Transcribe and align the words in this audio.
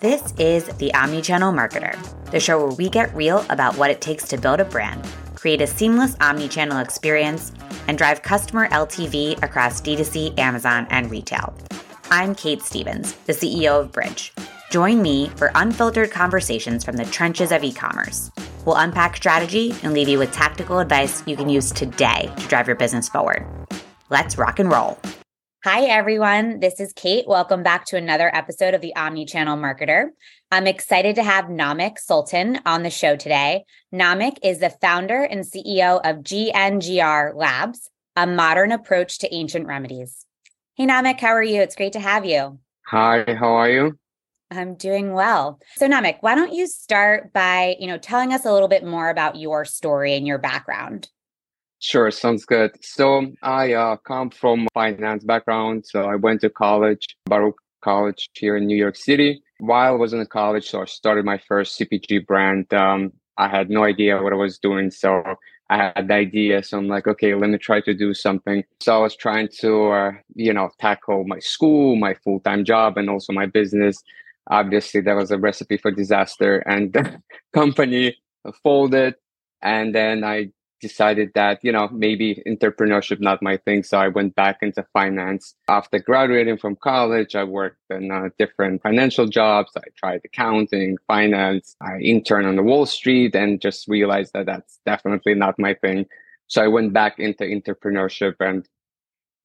This 0.00 0.32
is 0.38 0.64
The 0.76 0.92
Omnichannel 0.94 1.52
Marketer, 1.52 1.98
the 2.30 2.38
show 2.38 2.64
where 2.64 2.76
we 2.76 2.88
get 2.88 3.12
real 3.16 3.44
about 3.50 3.76
what 3.76 3.90
it 3.90 4.00
takes 4.00 4.28
to 4.28 4.38
build 4.38 4.60
a 4.60 4.64
brand, 4.64 5.04
create 5.34 5.60
a 5.60 5.66
seamless 5.66 6.14
omnichannel 6.18 6.80
experience, 6.80 7.50
and 7.88 7.98
drive 7.98 8.22
customer 8.22 8.68
LTV 8.68 9.42
across 9.42 9.80
D2C, 9.80 10.38
Amazon, 10.38 10.86
and 10.90 11.10
retail. 11.10 11.52
I'm 12.12 12.36
Kait 12.36 12.62
Stephens, 12.62 13.14
the 13.26 13.32
CEO 13.32 13.80
of 13.80 13.90
Brij. 13.90 14.30
Join 14.70 15.02
me 15.02 15.30
for 15.30 15.50
unfiltered 15.56 16.12
conversations 16.12 16.84
from 16.84 16.96
the 16.96 17.04
trenches 17.06 17.50
of 17.50 17.64
e 17.64 17.72
commerce. 17.72 18.30
We'll 18.64 18.76
unpack 18.76 19.16
strategy 19.16 19.74
and 19.82 19.94
leave 19.94 20.08
you 20.08 20.20
with 20.20 20.30
tactical 20.30 20.78
advice 20.78 21.24
you 21.26 21.34
can 21.34 21.48
use 21.48 21.72
today 21.72 22.32
to 22.36 22.46
drive 22.46 22.68
your 22.68 22.76
business 22.76 23.08
forward. 23.08 23.44
Let's 24.10 24.38
rock 24.38 24.60
and 24.60 24.70
roll. 24.70 24.96
Hi, 25.64 25.86
everyone. 25.86 26.60
This 26.60 26.78
is 26.78 26.94
Kait. 26.94 27.26
Welcome 27.26 27.64
back 27.64 27.84
to 27.86 27.96
another 27.96 28.32
episode 28.32 28.74
of 28.74 28.80
the 28.80 28.92
Omnichannel 28.96 29.58
Marketer. 29.58 30.10
I'm 30.52 30.68
excited 30.68 31.16
to 31.16 31.24
have 31.24 31.46
Namik 31.46 31.96
Soltan 31.98 32.60
on 32.64 32.84
the 32.84 32.90
show 32.90 33.16
today. 33.16 33.64
Namik 33.92 34.38
is 34.44 34.60
the 34.60 34.70
founder 34.70 35.24
and 35.24 35.40
CEO 35.40 36.00
of 36.04 36.22
GNGR 36.22 37.34
Labs, 37.34 37.90
a 38.14 38.24
modern 38.24 38.70
approach 38.70 39.18
to 39.18 39.34
ancient 39.34 39.66
remedies. 39.66 40.24
Hey, 40.76 40.86
Namik, 40.86 41.18
how 41.18 41.30
are 41.30 41.42
you? 41.42 41.60
It's 41.60 41.74
great 41.74 41.94
to 41.94 42.00
have 42.00 42.24
you. 42.24 42.60
Hi, 42.86 43.24
how 43.34 43.54
are 43.54 43.68
you? 43.68 43.98
I'm 44.52 44.76
doing 44.76 45.12
well. 45.12 45.58
So, 45.74 45.88
Namik, 45.88 46.18
why 46.20 46.36
don't 46.36 46.54
you 46.54 46.68
start 46.68 47.32
by, 47.32 47.74
you 47.80 47.88
know, 47.88 47.98
telling 47.98 48.32
us 48.32 48.44
a 48.44 48.52
little 48.52 48.68
bit 48.68 48.84
more 48.84 49.10
about 49.10 49.34
your 49.34 49.64
story 49.64 50.14
and 50.14 50.24
your 50.24 50.38
background? 50.38 51.08
Sure, 51.80 52.10
sounds 52.10 52.44
good. 52.44 52.72
So 52.84 53.32
I 53.42 53.72
uh, 53.72 53.96
come 53.96 54.30
from 54.30 54.66
finance 54.74 55.22
background. 55.24 55.86
So 55.86 56.04
I 56.04 56.16
went 56.16 56.40
to 56.40 56.50
college, 56.50 57.06
Baruch 57.26 57.56
College 57.82 58.28
here 58.34 58.56
in 58.56 58.66
New 58.66 58.76
York 58.76 58.96
City. 58.96 59.42
While 59.60 59.94
I 59.94 59.96
was 59.96 60.12
in 60.12 60.24
college, 60.26 60.68
so 60.68 60.82
I 60.82 60.84
started 60.86 61.24
my 61.24 61.38
first 61.38 61.78
CPG 61.78 62.26
brand. 62.26 62.72
Um, 62.74 63.12
I 63.36 63.48
had 63.48 63.70
no 63.70 63.84
idea 63.84 64.20
what 64.20 64.32
I 64.32 64.36
was 64.36 64.58
doing, 64.58 64.90
so 64.90 65.22
I 65.70 65.92
had 65.94 66.08
the 66.08 66.14
idea. 66.14 66.62
So 66.62 66.78
I'm 66.78 66.88
like, 66.88 67.06
okay, 67.06 67.34
let 67.34 67.50
me 67.50 67.58
try 67.58 67.80
to 67.82 67.94
do 67.94 68.12
something. 68.14 68.64
So 68.80 68.96
I 68.96 68.98
was 68.98 69.16
trying 69.16 69.48
to, 69.60 69.90
uh, 69.90 70.12
you 70.34 70.52
know, 70.52 70.70
tackle 70.80 71.24
my 71.26 71.38
school, 71.38 71.96
my 71.96 72.14
full 72.14 72.40
time 72.40 72.64
job, 72.64 72.96
and 72.98 73.08
also 73.08 73.32
my 73.32 73.46
business. 73.46 74.02
Obviously, 74.50 75.00
that 75.02 75.14
was 75.14 75.30
a 75.30 75.38
recipe 75.38 75.76
for 75.76 75.90
disaster, 75.90 76.58
and 76.66 76.92
the 76.94 77.22
company 77.54 78.16
folded. 78.62 79.14
And 79.60 79.94
then 79.94 80.24
I 80.24 80.50
decided 80.80 81.30
that 81.34 81.58
you 81.62 81.72
know 81.72 81.88
maybe 81.92 82.42
entrepreneurship 82.46 83.20
not 83.20 83.42
my 83.42 83.56
thing 83.56 83.82
so 83.82 83.98
i 83.98 84.08
went 84.08 84.34
back 84.34 84.58
into 84.62 84.84
finance. 84.92 85.54
After 85.68 85.98
graduating 85.98 86.58
from 86.58 86.76
college 86.76 87.34
i 87.34 87.44
worked 87.44 87.82
in 87.90 88.10
uh, 88.10 88.28
different 88.38 88.82
financial 88.82 89.26
jobs. 89.26 89.72
I 89.76 89.82
tried 89.96 90.22
accounting 90.24 90.98
finance. 91.06 91.76
I 91.80 91.98
interned 91.98 92.46
on 92.46 92.56
the 92.56 92.62
wall 92.62 92.86
street 92.86 93.34
and 93.34 93.60
just 93.60 93.88
realized 93.88 94.32
that 94.34 94.46
that's 94.46 94.80
definitely 94.86 95.34
not 95.34 95.58
my 95.58 95.74
thing. 95.74 96.06
So 96.46 96.62
i 96.62 96.68
went 96.68 96.92
back 96.92 97.18
into 97.18 97.44
entrepreneurship 97.44 98.34
and 98.40 98.66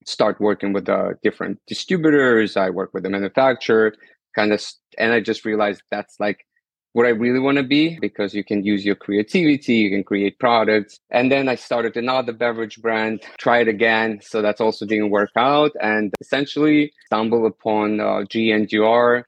start 0.05 0.39
working 0.39 0.73
with 0.73 0.85
the 0.85 1.17
different 1.23 1.59
distributors. 1.65 2.57
I 2.57 2.69
work 2.69 2.93
with 2.93 3.03
the 3.03 3.09
manufacturer 3.09 3.93
kind 4.35 4.51
of 4.51 4.63
and 4.97 5.13
i 5.13 5.19
just 5.19 5.45
realized 5.45 5.81
that's 5.91 6.19
like 6.19 6.45
what 6.93 7.07
I 7.07 7.09
really 7.09 7.39
want 7.39 7.57
to 7.57 7.63
be 7.63 7.97
because 7.99 8.33
you 8.33 8.43
can 8.43 8.63
use 8.63 8.85
your 8.85 8.95
creativity, 8.95 9.75
you 9.75 9.89
can 9.89 10.03
create 10.03 10.39
products. 10.39 10.99
And 11.09 11.31
then 11.31 11.49
I 11.49 11.55
started 11.55 11.97
another 11.97 12.33
beverage 12.33 12.81
brand, 12.81 13.23
it 13.45 13.67
again. 13.67 14.19
So 14.21 14.41
that's 14.41 14.61
also 14.61 14.85
didn't 14.85 15.09
work 15.09 15.31
out 15.35 15.71
and 15.81 16.13
essentially 16.21 16.93
stumbled 17.07 17.45
upon 17.45 17.99
uh, 17.99 18.25
GNGR 18.29 19.23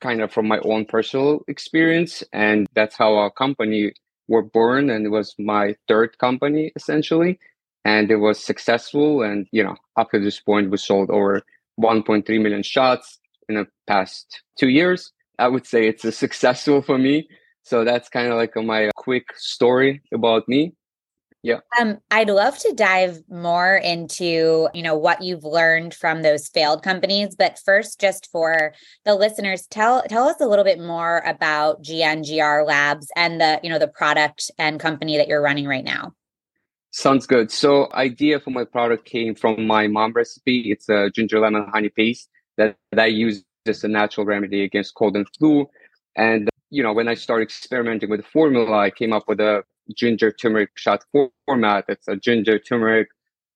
kind 0.00 0.20
of 0.22 0.32
from 0.32 0.46
my 0.46 0.58
own 0.60 0.84
personal 0.84 1.40
experience. 1.48 2.22
And 2.32 2.66
that's 2.74 2.96
how 2.96 3.16
our 3.16 3.30
company 3.30 3.92
were 4.28 4.42
born. 4.42 4.88
And 4.88 5.04
it 5.04 5.10
was 5.10 5.34
my 5.38 5.74
third 5.88 6.16
company 6.18 6.72
essentially. 6.76 7.40
And 7.84 8.10
it 8.10 8.16
was 8.16 8.38
successful. 8.42 9.22
And, 9.22 9.46
you 9.50 9.64
know, 9.64 9.76
up 9.96 10.10
to 10.12 10.20
this 10.20 10.40
point, 10.40 10.70
we 10.70 10.76
sold 10.76 11.10
over 11.10 11.42
1.3 11.80 12.28
million 12.40 12.62
shots 12.62 13.18
in 13.48 13.56
the 13.56 13.66
past 13.86 14.42
two 14.58 14.68
years 14.68 15.12
I 15.38 15.48
would 15.48 15.66
say 15.66 15.86
it's 15.88 16.04
a 16.04 16.12
successful 16.12 16.82
for 16.82 16.98
me. 16.98 17.28
So 17.62 17.84
that's 17.84 18.08
kind 18.08 18.28
of 18.28 18.36
like 18.36 18.54
my 18.56 18.90
quick 18.96 19.24
story 19.36 20.02
about 20.12 20.48
me. 20.48 20.74
Yeah. 21.42 21.60
Um, 21.78 21.98
I'd 22.10 22.30
love 22.30 22.58
to 22.60 22.72
dive 22.74 23.22
more 23.28 23.76
into, 23.76 24.68
you 24.72 24.82
know, 24.82 24.96
what 24.96 25.20
you've 25.20 25.44
learned 25.44 25.92
from 25.92 26.22
those 26.22 26.48
failed 26.48 26.82
companies. 26.82 27.36
But 27.36 27.60
first, 27.62 28.00
just 28.00 28.30
for 28.32 28.72
the 29.04 29.14
listeners, 29.14 29.66
tell 29.66 30.02
tell 30.08 30.24
us 30.24 30.40
a 30.40 30.46
little 30.46 30.64
bit 30.64 30.80
more 30.80 31.18
about 31.26 31.82
GNGR 31.82 32.66
Labs 32.66 33.08
and 33.14 33.42
the, 33.42 33.60
you 33.62 33.68
know, 33.68 33.78
the 33.78 33.88
product 33.88 34.50
and 34.58 34.80
company 34.80 35.18
that 35.18 35.28
you're 35.28 35.42
running 35.42 35.66
right 35.66 35.84
now. 35.84 36.14
Sounds 36.92 37.26
good. 37.26 37.50
So 37.50 37.92
idea 37.92 38.40
for 38.40 38.48
my 38.48 38.64
product 38.64 39.04
came 39.04 39.34
from 39.34 39.66
my 39.66 39.86
mom 39.86 40.12
recipe. 40.14 40.70
It's 40.70 40.88
a 40.88 41.10
ginger 41.10 41.40
lemon 41.40 41.66
honey 41.74 41.90
paste 41.90 42.30
that, 42.56 42.76
that 42.90 43.02
I 43.02 43.06
use 43.06 43.44
just 43.64 43.84
a 43.84 43.88
natural 43.88 44.26
remedy 44.26 44.62
against 44.62 44.94
cold 44.94 45.16
and 45.16 45.26
flu. 45.38 45.68
And, 46.16 46.48
you 46.70 46.82
know, 46.82 46.92
when 46.92 47.08
I 47.08 47.14
started 47.14 47.44
experimenting 47.44 48.10
with 48.10 48.20
the 48.20 48.26
formula, 48.26 48.76
I 48.76 48.90
came 48.90 49.12
up 49.12 49.24
with 49.26 49.40
a 49.40 49.64
ginger 49.94 50.30
turmeric 50.30 50.70
shot 50.76 51.04
format. 51.46 51.86
It's 51.88 52.08
a 52.08 52.16
ginger, 52.16 52.58
turmeric, 52.58 53.08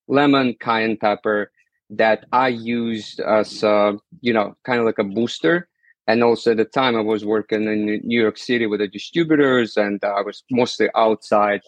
lemon, 0.08 0.56
cayenne 0.60 0.96
pepper 0.96 1.52
that 1.90 2.24
I 2.32 2.48
used 2.48 3.20
as, 3.20 3.62
uh, 3.62 3.92
you 4.20 4.32
know, 4.32 4.56
kind 4.64 4.80
of 4.80 4.86
like 4.86 4.98
a 4.98 5.04
booster. 5.04 5.68
And 6.06 6.22
also 6.22 6.52
at 6.52 6.56
the 6.56 6.64
time 6.64 6.96
I 6.96 7.00
was 7.00 7.24
working 7.24 7.64
in 7.64 8.00
New 8.02 8.20
York 8.20 8.38
City 8.38 8.66
with 8.66 8.80
the 8.80 8.88
distributors 8.88 9.76
and 9.76 10.02
uh, 10.02 10.08
I 10.08 10.22
was 10.22 10.42
mostly 10.50 10.88
outside. 10.96 11.60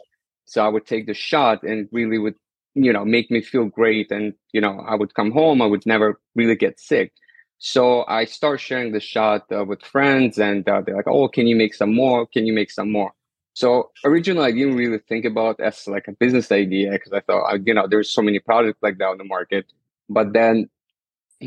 So 0.46 0.64
I 0.64 0.68
would 0.68 0.86
take 0.86 1.06
the 1.06 1.14
shot 1.14 1.62
and 1.62 1.88
really 1.92 2.18
would, 2.18 2.34
you 2.74 2.92
know, 2.92 3.04
make 3.04 3.30
me 3.30 3.42
feel 3.42 3.66
great. 3.66 4.10
And, 4.10 4.32
you 4.52 4.60
know, 4.60 4.80
I 4.88 4.94
would 4.94 5.14
come 5.14 5.30
home, 5.30 5.60
I 5.60 5.66
would 5.66 5.84
never 5.84 6.18
really 6.34 6.56
get 6.56 6.80
sick. 6.80 7.12
So 7.60 8.06
I 8.08 8.24
start 8.24 8.58
sharing 8.58 8.92
the 8.92 9.00
shot 9.00 9.44
uh, 9.52 9.64
with 9.66 9.82
friends, 9.82 10.38
and 10.38 10.66
uh, 10.68 10.80
they're 10.80 10.96
like, 10.96 11.06
"Oh, 11.06 11.28
can 11.28 11.46
you 11.46 11.54
make 11.54 11.74
some 11.74 11.94
more? 11.94 12.26
Can 12.26 12.46
you 12.46 12.54
make 12.54 12.70
some 12.70 12.90
more?" 12.90 13.12
So 13.52 13.90
originally, 14.04 14.46
I 14.46 14.52
didn't 14.52 14.76
really 14.76 14.98
think 14.98 15.26
about 15.26 15.60
as 15.60 15.86
like 15.86 16.08
a 16.08 16.12
business 16.12 16.50
idea 16.50 16.92
because 16.92 17.12
I 17.12 17.20
thought, 17.20 17.52
uh, 17.52 17.58
you 17.64 17.74
know, 17.74 17.86
there's 17.86 18.08
so 18.10 18.22
many 18.22 18.38
products 18.38 18.78
like 18.82 18.96
that 18.98 19.08
on 19.08 19.18
the 19.18 19.24
market. 19.24 19.66
But 20.08 20.32
then 20.32 20.70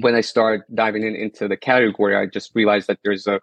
when 0.01 0.16
I 0.16 0.22
start 0.22 0.63
diving 0.75 1.03
in 1.03 1.16
into 1.16 1.47
the 1.47 1.57
category, 1.57 2.16
I 2.16 2.28
just 2.28 2.51
realized 2.56 2.88
that 2.88 3.00
there's 3.03 3.28
a 3.28 3.41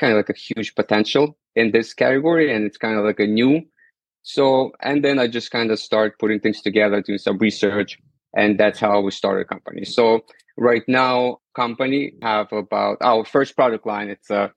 kind 0.00 0.12
of 0.12 0.16
like 0.18 0.30
a 0.30 0.38
huge 0.38 0.74
potential 0.74 1.38
in 1.54 1.70
this 1.72 1.94
category, 1.94 2.52
and 2.54 2.64
it's 2.66 2.78
kind 2.78 2.98
of 2.98 3.04
like 3.04 3.20
a 3.20 3.26
new. 3.28 3.62
So 4.22 4.72
and 4.82 5.04
then 5.04 5.20
I 5.20 5.28
just 5.28 5.52
kind 5.52 5.70
of 5.70 5.78
start 5.78 6.18
putting 6.18 6.40
things 6.40 6.62
together, 6.62 7.00
doing 7.00 7.18
some 7.18 7.38
research, 7.38 7.98
and 8.36 8.58
that's 8.58 8.80
how 8.80 9.00
we 9.00 9.12
started 9.12 9.42
a 9.42 9.44
company. 9.44 9.84
So 9.84 10.24
right 10.56 10.82
now 10.88 11.38
company 11.54 12.12
have 12.22 12.52
about 12.52 12.98
our 13.00 13.24
first 13.24 13.56
product 13.56 13.86
line 13.86 14.08
it's 14.08 14.30
uh, 14.30 14.48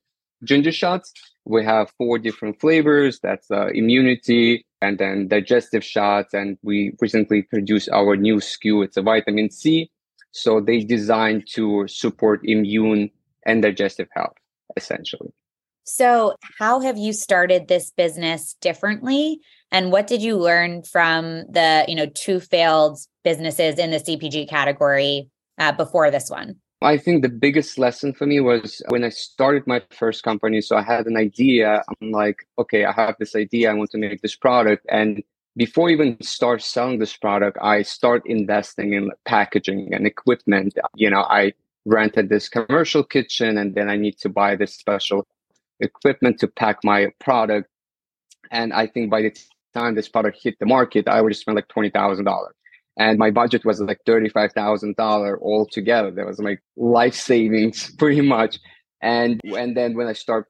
ginger 0.43 0.71
shots. 0.71 1.11
We 1.45 1.63
have 1.65 1.91
four 1.97 2.19
different 2.19 2.59
flavors 2.59 3.19
that's 3.21 3.49
uh, 3.51 3.67
immunity 3.67 4.65
and 4.81 4.97
then 4.97 5.27
digestive 5.27 5.83
shots 5.83 6.33
and 6.33 6.57
we 6.63 6.93
recently 7.01 7.41
produced 7.41 7.89
our 7.89 8.15
new 8.15 8.37
sku 8.37 8.83
it's 8.83 8.97
a 8.97 9.01
vitamin 9.01 9.49
c. 9.49 9.89
So 10.31 10.61
they 10.61 10.81
designed 10.81 11.47
to 11.55 11.87
support 11.87 12.41
immune 12.43 13.09
and 13.45 13.61
digestive 13.61 14.07
health 14.13 14.37
essentially. 14.77 15.33
So 15.85 16.35
how 16.59 16.81
have 16.81 16.97
you 16.97 17.13
started 17.13 17.67
this 17.67 17.89
business 17.89 18.55
differently? 18.61 19.39
And 19.71 19.91
what 19.91 20.05
did 20.05 20.21
you 20.21 20.37
learn 20.37 20.83
from 20.83 21.45
the 21.49 21.85
you 21.87 21.95
know 21.95 22.05
two 22.05 22.39
failed 22.39 22.99
businesses 23.23 23.77
in 23.77 23.91
the 23.91 23.97
cpg 23.97 24.47
category 24.47 25.29
uh, 25.59 25.71
before 25.71 26.09
this 26.09 26.29
one? 26.29 26.55
I 26.81 26.97
think 26.97 27.21
the 27.21 27.29
biggest 27.29 27.77
lesson 27.77 28.13
for 28.13 28.25
me 28.25 28.39
was 28.39 28.81
when 28.87 29.03
I 29.03 29.09
started 29.09 29.67
my 29.67 29.81
first 29.91 30.23
company. 30.23 30.61
So 30.61 30.77
I 30.77 30.81
had 30.81 31.07
an 31.07 31.17
idea. 31.17 31.83
I'm 32.01 32.11
like, 32.11 32.47
okay, 32.57 32.85
I 32.85 32.93
have 32.93 33.15
this 33.19 33.35
idea. 33.35 33.69
I 33.69 33.73
want 33.73 33.91
to 33.91 33.97
make 33.97 34.21
this 34.21 34.35
product. 34.35 34.85
And 34.89 35.21
before 35.57 35.89
I 35.89 35.91
even 35.91 36.21
start 36.21 36.61
selling 36.61 36.99
this 36.99 37.17
product, 37.17 37.57
I 37.61 37.81
start 37.81 38.23
investing 38.25 38.93
in 38.93 39.11
packaging 39.25 39.93
and 39.93 40.07
equipment. 40.07 40.77
You 40.95 41.09
know, 41.09 41.23
I 41.23 41.51
rented 41.85 42.29
this 42.29 42.47
commercial 42.47 43.03
kitchen 43.03 43.57
and 43.57 43.75
then 43.75 43.89
I 43.89 43.97
need 43.97 44.17
to 44.19 44.29
buy 44.29 44.55
this 44.55 44.73
special 44.73 45.27
equipment 45.81 46.39
to 46.39 46.47
pack 46.47 46.77
my 46.85 47.07
product. 47.19 47.67
And 48.51 48.71
I 48.71 48.87
think 48.87 49.11
by 49.11 49.23
the 49.23 49.35
time 49.73 49.95
this 49.95 50.07
product 50.07 50.39
hit 50.41 50.57
the 50.59 50.65
market, 50.65 51.09
I 51.09 51.19
already 51.19 51.35
spent 51.35 51.57
like 51.57 51.67
$20,000 51.67 52.23
and 52.99 53.17
my 53.17 53.31
budget 53.31 53.63
was 53.63 53.79
like 53.81 54.01
$35,000 54.05 55.41
altogether. 55.41 56.11
That 56.11 56.27
was 56.27 56.39
my 56.41 56.57
life 56.75 57.15
savings 57.15 57.91
pretty 57.97 58.21
much. 58.21 58.59
And, 59.01 59.39
and 59.45 59.75
then 59.75 59.95
when 59.95 60.07
I 60.07 60.13
start, 60.13 60.47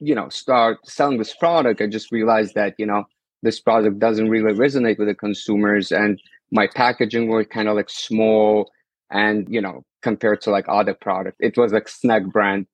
you 0.00 0.14
know, 0.14 0.30
start 0.30 0.78
selling 0.86 1.18
this 1.18 1.34
product, 1.34 1.82
I 1.82 1.86
just 1.86 2.10
realized 2.10 2.54
that, 2.54 2.74
you 2.78 2.86
know, 2.86 3.04
this 3.42 3.60
product 3.60 3.98
doesn't 3.98 4.30
really 4.30 4.54
resonate 4.54 4.98
with 4.98 5.08
the 5.08 5.14
consumers 5.14 5.92
and 5.92 6.18
my 6.50 6.66
packaging 6.66 7.28
were 7.28 7.44
kind 7.44 7.68
of 7.68 7.76
like 7.76 7.90
small 7.90 8.70
and, 9.10 9.46
you 9.50 9.60
know, 9.60 9.84
compared 10.02 10.40
to 10.42 10.50
like 10.50 10.64
other 10.66 10.94
product, 10.94 11.36
it 11.40 11.58
was 11.58 11.74
like 11.74 11.88
snack 11.88 12.24
brand. 12.24 12.66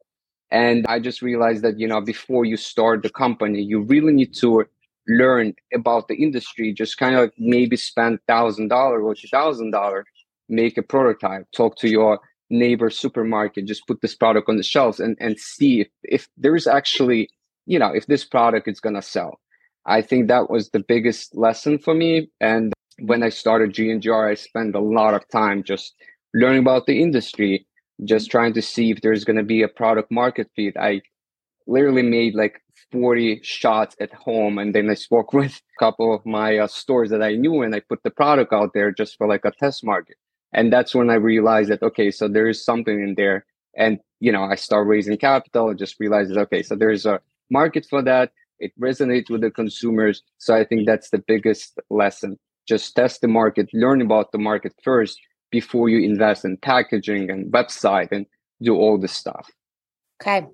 And 0.53 0.87
I 0.87 1.01
just 1.01 1.23
realized 1.23 1.63
that, 1.65 1.81
you 1.81 1.89
know, 1.89 2.01
before 2.01 2.45
you 2.45 2.57
start 2.57 3.03
the 3.03 3.11
company, 3.11 3.63
you 3.63 3.83
really 3.83 4.13
need 4.13 4.33
to 4.35 4.65
learn 5.09 5.55
about 5.75 6.09
the 6.09 6.15
industry, 6.17 6.73
just 6.73 6.99
kind 6.99 7.17
of 7.17 7.33
maybe 7.39 7.77
spend 7.77 8.19
thousand 8.27 8.69
dollar 8.69 9.03
or 9.03 9.15
two 9.15 9.29
thousand 9.29 9.71
dollar, 9.71 10.05
make 10.49 10.77
a 10.79 10.83
prototype, 10.83 11.47
talk 11.53 11.77
to 11.79 11.89
your 11.89 12.21
neighbor 12.51 12.91
supermarket, 12.91 13.67
just 13.67 13.87
put 13.87 14.01
this 14.03 14.15
product 14.15 14.49
on 14.49 14.57
the 14.57 14.63
shelves 14.63 15.01
and, 15.01 15.17
and 15.21 15.39
see 15.39 15.81
if, 15.81 15.89
if 16.05 16.29
there's 16.37 16.67
actually, 16.67 17.29
you 17.67 17.79
know, 17.79 17.93
if 17.93 18.07
this 18.07 18.25
product 18.25 18.69
is 18.69 18.81
gonna 18.81 19.03
sell. 19.03 19.41
I 19.87 20.03
think 20.03 20.29
that 20.29 20.51
was 20.51 20.71
the 20.71 20.81
biggest 20.81 21.37
lesson 21.37 21.79
for 21.79 21.95
me. 21.95 22.29
And 22.41 22.73
when 23.01 23.23
I 23.23 23.29
started 23.29 23.73
GNGR, 23.73 24.31
I 24.31 24.35
spent 24.35 24.75
a 24.75 24.81
lot 24.81 25.15
of 25.15 25.29
time 25.29 25.63
just 25.63 25.95
learning 26.35 26.61
about 26.61 26.87
the 26.87 27.01
industry, 27.01 27.67
just 28.05 28.31
trying 28.31 28.53
to 28.55 28.63
see 28.63 28.91
if 28.91 29.01
there's 29.01 29.25
to 29.25 29.43
be 29.43 29.63
a 29.63 29.69
product 29.69 30.11
market 30.11 30.51
fit. 30.57 30.77
I 30.77 31.03
literally 31.67 32.03
made 32.03 32.35
like 32.35 32.61
40 32.93 33.41
shots 33.43 33.97
at 34.01 34.13
home 34.13 34.59
and 34.59 34.75
then 34.75 34.89
I 34.91 34.95
spoke 34.95 35.33
with 35.33 35.57
a 35.57 35.79
couple 35.79 36.15
of 36.15 36.25
my 36.25 36.59
uh, 36.59 36.67
stores 36.67 37.11
that 37.11 37.23
I 37.23 37.35
knew 37.35 37.63
and 37.63 37.75
I 37.75 37.81
put 37.81 38.03
the 38.03 38.11
product 38.11 38.53
out 38.53 38.73
there 38.75 38.91
just 38.91 39.17
for 39.17 39.27
like 39.27 39.45
a 39.45 39.51
test 39.51 39.85
market. 39.85 40.17
And 40.53 40.73
that's 40.73 40.95
when 40.95 41.11
I 41.11 41.15
realized 41.15 41.71
that, 41.71 41.83
okay, 41.83 42.11
so 42.11 42.29
there 42.29 42.49
is 42.49 42.65
something 42.65 43.03
in 43.03 43.15
there. 43.15 43.45
And, 43.77 43.99
you 44.21 44.33
know, 44.33 44.45
I 44.45 44.55
start 44.55 44.87
raising 44.87 45.19
capital, 45.19 45.69
and 45.69 45.79
just 45.79 46.01
realized 46.01 46.31
that, 46.31 46.41
okay, 46.43 46.63
so 46.63 46.75
there's 46.75 47.05
a 47.05 47.21
market 47.51 47.87
for 47.89 48.01
that. 48.03 48.33
It 48.59 48.73
resonates 48.81 49.29
with 49.29 49.43
the 49.43 49.51
consumers. 49.51 50.23
So 50.39 50.57
I 50.57 50.65
think 50.65 50.87
that's 50.87 51.11
the 51.11 51.19
biggest 51.19 51.79
lesson. 51.91 52.39
Just 52.67 52.97
test 52.97 53.21
the 53.21 53.29
market, 53.29 53.69
learn 53.75 54.01
about 54.01 54.33
the 54.33 54.39
market 54.39 54.73
first 54.83 55.21
before 55.51 55.89
you 55.89 56.01
invest 56.09 56.45
in 56.45 56.57
packaging 56.57 57.31
and 57.31 57.53
website 57.53 58.11
and 58.11 58.27
do 58.63 58.75
all 58.75 58.99
this 58.99 59.13
stuff. 59.13 59.51
Okay. 60.23 60.47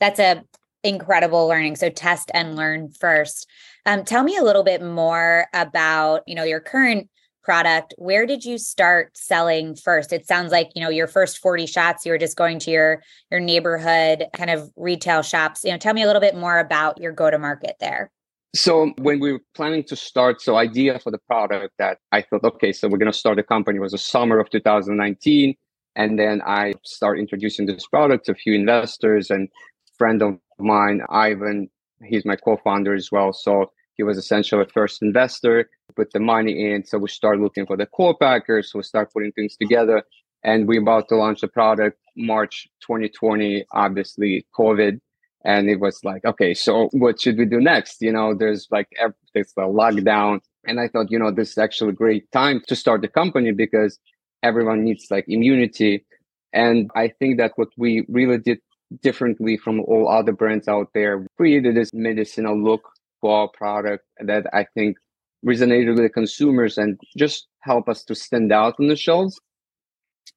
That's 0.00 0.18
a 0.18 0.42
incredible 0.82 1.46
learning. 1.46 1.76
So 1.76 1.90
test 1.90 2.30
and 2.34 2.56
learn 2.56 2.90
first. 2.90 3.48
Um, 3.86 4.04
tell 4.04 4.22
me 4.22 4.36
a 4.36 4.42
little 4.42 4.64
bit 4.64 4.82
more 4.82 5.46
about, 5.54 6.22
you 6.26 6.34
know, 6.34 6.44
your 6.44 6.60
current 6.60 7.08
product. 7.42 7.94
Where 7.98 8.26
did 8.26 8.44
you 8.44 8.58
start 8.58 9.16
selling 9.16 9.74
first? 9.74 10.12
It 10.12 10.26
sounds 10.26 10.52
like, 10.52 10.70
you 10.74 10.82
know, 10.82 10.90
your 10.90 11.06
first 11.06 11.38
40 11.38 11.66
shots, 11.66 12.04
you 12.04 12.12
were 12.12 12.18
just 12.18 12.36
going 12.36 12.58
to 12.60 12.70
your 12.70 13.02
your 13.30 13.40
neighborhood 13.40 14.26
kind 14.34 14.50
of 14.50 14.70
retail 14.76 15.22
shops. 15.22 15.64
You 15.64 15.72
know, 15.72 15.78
tell 15.78 15.94
me 15.94 16.02
a 16.02 16.06
little 16.06 16.20
bit 16.20 16.36
more 16.36 16.58
about 16.58 17.00
your 17.00 17.12
go-to-market 17.12 17.76
there. 17.80 18.10
So 18.54 18.92
when 18.98 19.20
we 19.20 19.32
were 19.32 19.40
planning 19.54 19.84
to 19.84 19.96
start, 19.96 20.42
so 20.42 20.56
idea 20.56 20.98
for 20.98 21.10
the 21.12 21.18
product 21.18 21.74
that 21.78 21.98
I 22.10 22.22
thought, 22.22 22.42
okay, 22.44 22.72
so 22.72 22.88
we're 22.88 22.98
going 22.98 23.12
to 23.12 23.16
start 23.16 23.38
a 23.38 23.44
company 23.44 23.78
was 23.78 23.92
the 23.92 23.98
summer 23.98 24.38
of 24.38 24.50
2019. 24.50 25.54
And 25.96 26.18
then 26.18 26.42
I 26.44 26.74
start 26.84 27.18
introducing 27.18 27.66
this 27.66 27.86
product 27.86 28.26
to 28.26 28.32
a 28.32 28.34
few 28.34 28.54
investors 28.54 29.30
and 29.30 29.48
friend 29.96 30.22
of 30.22 30.38
mine, 30.62 31.02
Ivan, 31.10 31.70
he's 32.04 32.24
my 32.24 32.36
co-founder 32.36 32.94
as 32.94 33.10
well. 33.12 33.32
So 33.32 33.72
he 33.94 34.02
was 34.02 34.16
essentially 34.18 34.62
a 34.62 34.66
first 34.66 35.02
investor, 35.02 35.68
put 35.96 36.12
the 36.12 36.20
money 36.20 36.72
in. 36.72 36.84
So 36.84 36.98
we 36.98 37.08
start 37.08 37.40
looking 37.40 37.66
for 37.66 37.76
the 37.76 37.86
co-packers. 37.86 38.72
So 38.72 38.78
we 38.78 38.82
start 38.84 39.12
putting 39.12 39.32
things 39.32 39.56
together 39.56 40.02
and 40.42 40.66
we're 40.66 40.80
about 40.80 41.08
to 41.08 41.16
launch 41.16 41.42
the 41.42 41.48
product 41.48 41.98
March 42.16 42.66
2020, 42.82 43.64
obviously 43.72 44.46
COVID 44.58 45.00
and 45.44 45.68
it 45.70 45.80
was 45.80 46.02
like 46.04 46.24
okay 46.24 46.52
so 46.54 46.88
what 46.92 47.20
should 47.20 47.38
we 47.38 47.44
do 47.44 47.60
next 47.60 48.00
you 48.00 48.12
know 48.12 48.34
there's 48.34 48.66
like 48.70 48.88
there's 49.34 49.52
a 49.56 49.62
lockdown 49.62 50.38
and 50.66 50.78
i 50.80 50.88
thought 50.88 51.10
you 51.10 51.18
know 51.18 51.30
this 51.30 51.52
is 51.52 51.58
actually 51.58 51.90
a 51.90 51.94
great 51.94 52.30
time 52.32 52.60
to 52.66 52.76
start 52.76 53.00
the 53.00 53.08
company 53.08 53.50
because 53.52 53.98
everyone 54.42 54.84
needs 54.84 55.06
like 55.10 55.24
immunity 55.28 56.04
and 56.52 56.90
i 56.94 57.08
think 57.08 57.38
that 57.38 57.52
what 57.56 57.68
we 57.76 58.04
really 58.08 58.38
did 58.38 58.58
differently 59.02 59.56
from 59.56 59.80
all 59.80 60.08
other 60.08 60.32
brands 60.32 60.66
out 60.68 60.88
there 60.94 61.26
created 61.36 61.76
this 61.76 61.90
medicinal 61.92 62.60
look 62.60 62.82
for 63.20 63.42
our 63.42 63.48
product 63.48 64.04
that 64.20 64.46
i 64.52 64.64
think 64.74 64.96
resonated 65.44 65.94
with 65.94 66.04
the 66.04 66.08
consumers 66.08 66.78
and 66.78 67.00
just 67.16 67.46
help 67.60 67.88
us 67.88 68.04
to 68.04 68.14
stand 68.14 68.52
out 68.52 68.74
on 68.78 68.88
the 68.88 68.96
shelves. 68.96 69.40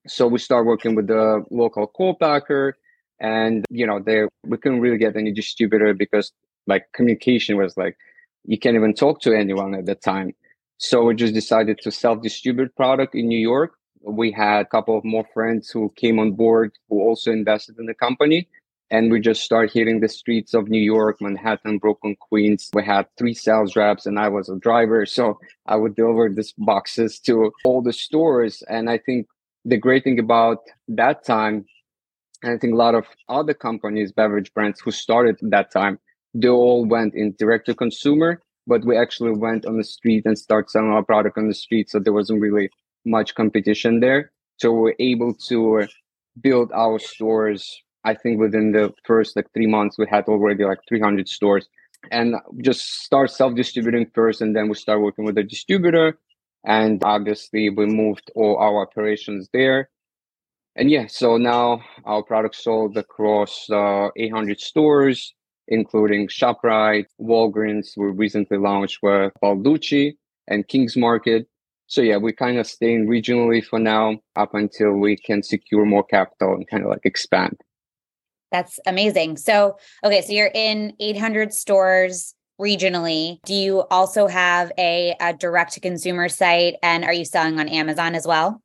So 0.07 0.27
we 0.27 0.39
start 0.39 0.65
working 0.65 0.95
with 0.95 1.07
the 1.07 1.43
local 1.51 1.87
co-packer 1.87 2.75
and 3.19 3.65
you 3.69 3.85
know 3.85 3.99
they 3.99 4.23
we 4.43 4.57
couldn't 4.57 4.81
really 4.81 4.97
get 4.97 5.15
any 5.15 5.31
distributor 5.31 5.93
because 5.93 6.31
like 6.67 6.85
communication 6.93 7.57
was 7.57 7.77
like 7.77 7.95
you 8.45 8.57
can't 8.57 8.75
even 8.75 8.93
talk 8.93 9.21
to 9.21 9.33
anyone 9.33 9.75
at 9.75 9.85
the 9.85 9.95
time. 9.95 10.33
So 10.77 11.03
we 11.03 11.15
just 11.15 11.33
decided 11.33 11.79
to 11.83 11.91
self-distribute 11.91 12.75
product 12.75 13.15
in 13.15 13.27
new 13.27 13.39
york 13.39 13.73
we 14.03 14.31
had 14.31 14.61
a 14.61 14.65
couple 14.65 14.97
of 14.97 15.03
more 15.03 15.25
friends 15.33 15.69
who 15.69 15.91
came 15.95 16.19
on 16.19 16.33
board 16.33 16.71
who 16.89 17.01
also 17.01 17.31
invested 17.31 17.77
in 17.79 17.85
the 17.85 17.93
company. 17.93 18.47
And 18.91 19.11
we 19.11 19.19
just 19.19 19.41
started 19.41 19.71
hitting 19.73 20.01
the 20.01 20.09
streets 20.09 20.53
of 20.53 20.67
new 20.67 20.81
york 20.81 21.19
manhattan 21.21 21.79
brooklyn 21.79 22.15
queens. 22.19 22.69
We 22.73 22.83
had 22.83 23.07
three 23.17 23.33
sales 23.33 23.75
reps 23.75 24.05
and 24.05 24.19
i 24.19 24.27
was 24.27 24.49
a 24.49 24.57
driver. 24.57 25.05
So 25.17 25.39
i 25.65 25.75
would 25.75 25.95
deliver 25.95 26.29
these 26.29 26.53
boxes 26.57 27.19
to 27.21 27.51
all 27.65 27.81
the 27.81 27.93
stores. 27.93 28.61
And 28.69 28.89
i 28.89 28.97
think 28.97 29.27
the 29.65 29.77
great 29.77 30.03
thing 30.03 30.19
about 30.19 30.59
that 30.89 31.23
time 31.25 31.65
and 32.43 32.51
I 32.53 32.57
think 32.57 32.73
a 32.73 32.77
lot 32.77 32.93
of 32.93 33.05
other 33.29 33.53
companies, 33.53 34.11
beverage 34.11 34.53
brands 34.53 34.81
who 34.81 34.91
started 34.91 35.37
that 35.41 35.71
time, 35.71 35.97
they 36.33 36.49
all 36.49 36.85
went 36.85 37.15
in 37.15 37.35
direct 37.39 37.67
to 37.67 37.73
consumer, 37.73 38.41
but 38.67 38.83
we 38.85 38.97
actually 38.97 39.31
went 39.31 39.65
on 39.65 39.77
the 39.77 39.83
street 39.83 40.23
and 40.25 40.37
start 40.37 40.69
selling 40.69 40.91
our 40.91 41.03
product 41.03 41.37
on 41.37 41.47
the 41.47 41.53
street. 41.53 41.89
So 41.89 41.99
there 41.99 42.11
wasn't 42.11 42.41
really 42.41 42.69
much 43.05 43.35
competition 43.35 43.99
there. 43.99 44.31
So 44.57 44.71
we're 44.71 44.95
able 44.99 45.33
to 45.49 45.87
build 46.41 46.71
our 46.73 46.99
stores. 46.99 47.81
I 48.03 48.13
think 48.13 48.39
within 48.39 48.71
the 48.71 48.93
first 49.05 49.35
like 49.35 49.51
three 49.53 49.67
months, 49.67 49.97
we 49.97 50.05
had 50.09 50.25
already 50.25 50.65
like 50.65 50.79
300 50.87 51.27
stores 51.27 51.67
and 52.11 52.35
just 52.61 53.03
start 53.03 53.31
self-distributing 53.31 54.11
first. 54.13 54.41
And 54.41 54.55
then 54.55 54.67
we 54.67 54.75
start 54.75 55.01
working 55.01 55.25
with 55.25 55.37
a 55.37 55.43
distributor. 55.43 56.17
And 56.65 57.03
obviously 57.03 57.69
we 57.69 57.85
moved 57.85 58.31
all 58.35 58.57
our 58.57 58.81
operations 58.81 59.49
there 59.53 59.89
and 60.75 60.89
yeah, 60.89 61.05
so 61.07 61.37
now 61.37 61.83
our 62.05 62.23
product 62.23 62.55
sold 62.55 62.97
across 62.97 63.69
uh, 63.69 64.09
800 64.15 64.59
stores, 64.59 65.33
including 65.67 66.27
ShopRite, 66.27 67.05
Walgreens. 67.21 67.95
We 67.95 68.07
recently 68.07 68.57
launched 68.57 68.99
with 69.03 69.33
Balducci 69.41 70.15
and 70.47 70.67
King's 70.67 70.97
Market. 70.97 71.47
So 71.93 72.01
yeah, 72.01 72.17
we're 72.17 72.33
kind 72.33 72.57
of 72.57 72.65
staying 72.65 73.05
regionally 73.05 73.63
for 73.63 73.77
now 73.77 74.15
up 74.35 74.55
until 74.55 74.93
we 74.93 75.15
can 75.15 75.43
secure 75.43 75.85
more 75.85 76.03
capital 76.03 76.55
and 76.55 76.67
kind 76.67 76.83
of 76.83 76.89
like 76.89 77.05
expand. 77.05 77.61
That's 78.51 78.79
amazing. 78.87 79.37
So, 79.37 79.77
okay, 80.03 80.23
so 80.23 80.33
you're 80.33 80.49
in 80.55 80.93
800 80.99 81.53
stores 81.53 82.33
regionally. 82.59 83.37
Do 83.45 83.53
you 83.53 83.81
also 83.91 84.25
have 84.25 84.71
a, 84.79 85.15
a 85.21 85.33
direct 85.33 85.73
to 85.73 85.81
consumer 85.81 86.29
site 86.29 86.77
and 86.81 87.03
are 87.03 87.13
you 87.13 87.25
selling 87.25 87.59
on 87.59 87.69
Amazon 87.69 88.15
as 88.15 88.25
well? 88.25 88.59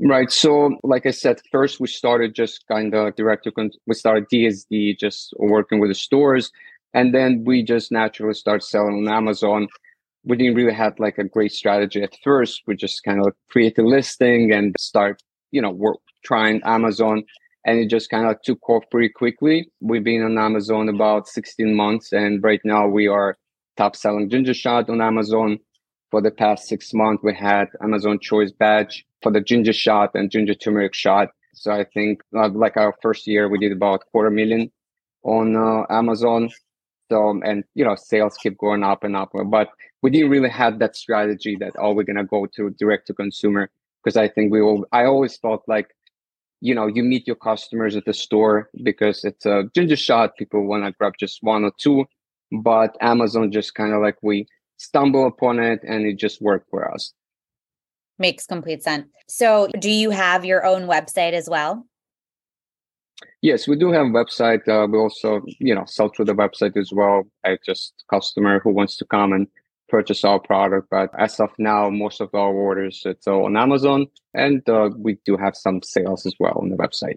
Right. 0.00 0.32
So, 0.32 0.78
like 0.82 1.06
I 1.06 1.12
said, 1.12 1.40
first 1.52 1.78
we 1.78 1.86
started 1.86 2.34
just 2.34 2.66
kind 2.66 2.92
of 2.92 3.14
direct 3.14 3.44
to, 3.44 3.52
con- 3.52 3.70
we 3.86 3.94
started 3.94 4.24
DSD, 4.32 4.98
just 4.98 5.32
working 5.38 5.78
with 5.78 5.90
the 5.90 5.94
stores. 5.94 6.50
And 6.92 7.14
then 7.14 7.44
we 7.44 7.62
just 7.62 7.92
naturally 7.92 8.34
started 8.34 8.64
selling 8.64 9.06
on 9.06 9.14
Amazon. 9.14 9.68
We 10.24 10.36
didn't 10.36 10.54
really 10.54 10.72
have 10.72 10.98
like 10.98 11.18
a 11.18 11.24
great 11.24 11.52
strategy 11.52 12.02
at 12.02 12.16
first. 12.22 12.62
We 12.66 12.76
just 12.76 13.02
kind 13.04 13.24
of 13.24 13.32
create 13.50 13.78
a 13.78 13.82
listing 13.82 14.52
and 14.52 14.74
start, 14.78 15.22
you 15.50 15.62
know, 15.62 15.70
work, 15.70 15.98
trying 16.24 16.60
Amazon. 16.64 17.24
And 17.64 17.78
it 17.78 17.88
just 17.88 18.10
kind 18.10 18.26
of 18.26 18.40
took 18.42 18.68
off 18.68 18.84
pretty 18.90 19.10
quickly. 19.10 19.70
We've 19.80 20.04
been 20.04 20.22
on 20.22 20.38
Amazon 20.38 20.88
about 20.88 21.28
16 21.28 21.74
months. 21.74 22.12
And 22.12 22.42
right 22.42 22.60
now 22.64 22.88
we 22.88 23.06
are 23.06 23.36
top 23.76 23.96
selling 23.96 24.28
ginger 24.28 24.54
shot 24.54 24.90
on 24.90 25.00
Amazon. 25.00 25.58
For 26.10 26.22
the 26.22 26.30
past 26.30 26.66
six 26.68 26.94
months, 26.94 27.22
we 27.22 27.34
had 27.34 27.68
Amazon 27.82 28.18
Choice 28.18 28.50
Badge 28.50 29.04
for 29.22 29.30
the 29.30 29.42
ginger 29.42 29.74
shot 29.74 30.10
and 30.14 30.30
ginger 30.30 30.54
turmeric 30.54 30.94
shot. 30.94 31.28
So 31.52 31.72
I 31.72 31.84
think 31.84 32.22
like 32.32 32.76
our 32.76 32.94
first 33.02 33.26
year, 33.26 33.48
we 33.48 33.58
did 33.58 33.72
about 33.72 34.06
quarter 34.10 34.30
million 34.30 34.70
on 35.22 35.56
uh, 35.56 35.84
Amazon. 35.90 36.50
So, 37.10 37.40
and 37.44 37.64
you 37.74 37.84
know, 37.84 37.96
sales 37.96 38.36
keep 38.36 38.58
going 38.58 38.84
up 38.84 39.04
and 39.04 39.16
up, 39.16 39.30
but 39.46 39.68
we 40.02 40.10
didn't 40.10 40.30
really 40.30 40.48
have 40.48 40.78
that 40.78 40.96
strategy 40.96 41.56
that, 41.60 41.72
oh, 41.78 41.92
we're 41.92 42.04
going 42.04 42.16
to 42.16 42.24
go 42.24 42.46
to 42.46 42.70
direct 42.70 43.06
to 43.08 43.14
consumer. 43.14 43.70
Cause 44.04 44.16
I 44.16 44.28
think 44.28 44.52
we 44.52 44.62
will, 44.62 44.86
I 44.92 45.04
always 45.04 45.36
felt 45.36 45.64
like, 45.66 45.88
you 46.60 46.74
know, 46.74 46.86
you 46.86 47.02
meet 47.02 47.26
your 47.26 47.36
customers 47.36 47.96
at 47.96 48.04
the 48.04 48.14
store 48.14 48.70
because 48.82 49.24
it's 49.24 49.44
a 49.44 49.64
ginger 49.74 49.96
shot. 49.96 50.36
People 50.36 50.66
want 50.66 50.84
to 50.84 50.92
grab 50.92 51.14
just 51.18 51.42
one 51.42 51.64
or 51.64 51.72
two, 51.78 52.04
but 52.62 52.96
Amazon 53.00 53.52
just 53.52 53.74
kind 53.74 53.92
of 53.92 54.00
like 54.00 54.16
we 54.22 54.46
stumble 54.76 55.26
upon 55.26 55.58
it 55.58 55.80
and 55.82 56.06
it 56.06 56.16
just 56.16 56.40
worked 56.40 56.70
for 56.70 56.92
us. 56.92 57.12
Makes 58.18 58.46
complete 58.46 58.82
sense. 58.82 59.06
So, 59.28 59.68
do 59.78 59.90
you 59.90 60.10
have 60.10 60.44
your 60.44 60.64
own 60.64 60.88
website 60.88 61.34
as 61.34 61.48
well? 61.48 61.86
Yes, 63.42 63.68
we 63.68 63.76
do 63.76 63.92
have 63.92 64.06
a 64.06 64.10
website. 64.10 64.66
Uh, 64.66 64.88
we 64.88 64.98
also, 64.98 65.42
you 65.60 65.74
know, 65.74 65.84
sell 65.86 66.08
through 66.08 66.24
the 66.24 66.34
website 66.34 66.76
as 66.76 66.92
well. 66.92 67.24
I 67.44 67.58
just 67.64 68.04
customer 68.10 68.58
who 68.58 68.70
wants 68.70 68.96
to 68.96 69.04
come 69.04 69.32
and 69.32 69.46
purchase 69.88 70.24
our 70.24 70.38
product. 70.38 70.88
But 70.90 71.10
as 71.18 71.40
of 71.40 71.50
now, 71.58 71.90
most 71.90 72.20
of 72.20 72.28
our 72.34 72.52
orders 72.52 73.02
it's 73.04 73.26
on 73.26 73.56
Amazon, 73.56 74.06
and 74.34 74.68
uh, 74.68 74.90
we 74.96 75.18
do 75.24 75.36
have 75.36 75.56
some 75.56 75.82
sales 75.82 76.26
as 76.26 76.34
well 76.38 76.58
on 76.60 76.70
the 76.70 76.76
website. 76.76 77.16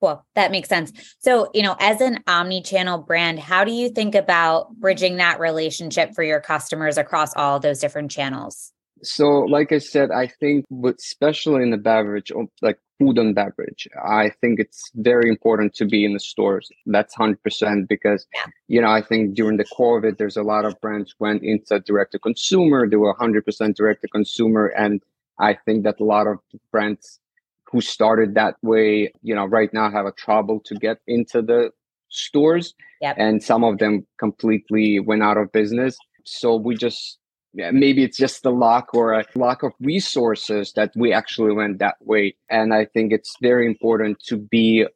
Cool. 0.00 0.24
That 0.34 0.50
makes 0.50 0.68
sense. 0.68 0.90
So, 1.20 1.48
you 1.54 1.62
know, 1.62 1.76
as 1.78 2.00
an 2.00 2.24
omni-channel 2.26 2.98
brand, 2.98 3.38
how 3.38 3.62
do 3.62 3.70
you 3.70 3.88
think 3.88 4.16
about 4.16 4.74
bridging 4.80 5.18
that 5.18 5.38
relationship 5.38 6.12
for 6.14 6.24
your 6.24 6.40
customers 6.40 6.98
across 6.98 7.32
all 7.36 7.60
those 7.60 7.78
different 7.78 8.10
channels? 8.10 8.72
So, 9.02 9.40
like 9.40 9.72
I 9.72 9.78
said, 9.78 10.10
I 10.10 10.28
think, 10.28 10.64
but 10.70 10.96
especially 10.98 11.62
in 11.62 11.70
the 11.70 11.76
beverage, 11.76 12.30
um, 12.30 12.48
like 12.60 12.78
food 12.98 13.18
and 13.18 13.34
beverage, 13.34 13.88
I 14.04 14.30
think 14.40 14.60
it's 14.60 14.90
very 14.94 15.28
important 15.28 15.74
to 15.74 15.86
be 15.86 16.04
in 16.04 16.12
the 16.12 16.20
stores. 16.20 16.70
That's 16.86 17.16
100% 17.16 17.88
because, 17.88 18.26
you 18.68 18.80
know, 18.80 18.90
I 18.90 19.02
think 19.02 19.34
during 19.34 19.56
the 19.56 19.64
COVID, 19.64 20.18
there's 20.18 20.36
a 20.36 20.42
lot 20.42 20.64
of 20.64 20.80
brands 20.80 21.14
went 21.18 21.42
into 21.42 21.80
direct 21.80 22.12
to 22.12 22.20
consumer. 22.20 22.88
They 22.88 22.96
were 22.96 23.14
100% 23.14 23.74
direct 23.74 24.02
to 24.02 24.08
consumer. 24.08 24.66
And 24.66 25.02
I 25.38 25.54
think 25.54 25.82
that 25.84 25.98
a 25.98 26.04
lot 26.04 26.28
of 26.28 26.38
brands 26.70 27.18
who 27.64 27.80
started 27.80 28.34
that 28.34 28.56
way, 28.62 29.12
you 29.22 29.34
know, 29.34 29.46
right 29.46 29.72
now 29.72 29.90
have 29.90 30.06
a 30.06 30.12
trouble 30.12 30.60
to 30.66 30.74
get 30.76 30.98
into 31.08 31.42
the 31.42 31.70
stores. 32.08 32.74
Yep. 33.00 33.16
And 33.18 33.42
some 33.42 33.64
of 33.64 33.78
them 33.78 34.06
completely 34.18 35.00
went 35.00 35.24
out 35.24 35.38
of 35.38 35.50
business. 35.50 35.96
So 36.24 36.54
we 36.54 36.76
just 36.76 37.18
maybe 37.54 38.02
it's 38.02 38.16
just 38.16 38.42
the 38.42 38.50
luck 38.50 38.94
or 38.94 39.12
a 39.12 39.24
lack 39.34 39.62
of 39.62 39.72
resources 39.80 40.72
that 40.72 40.92
we 40.96 41.12
actually 41.12 41.52
went 41.52 41.78
that 41.78 41.96
way. 42.00 42.34
And 42.50 42.72
I 42.72 42.86
think 42.86 43.12
it's 43.12 43.36
very 43.40 43.66
important 43.66 44.20
to 44.24 44.36
be 44.36 44.86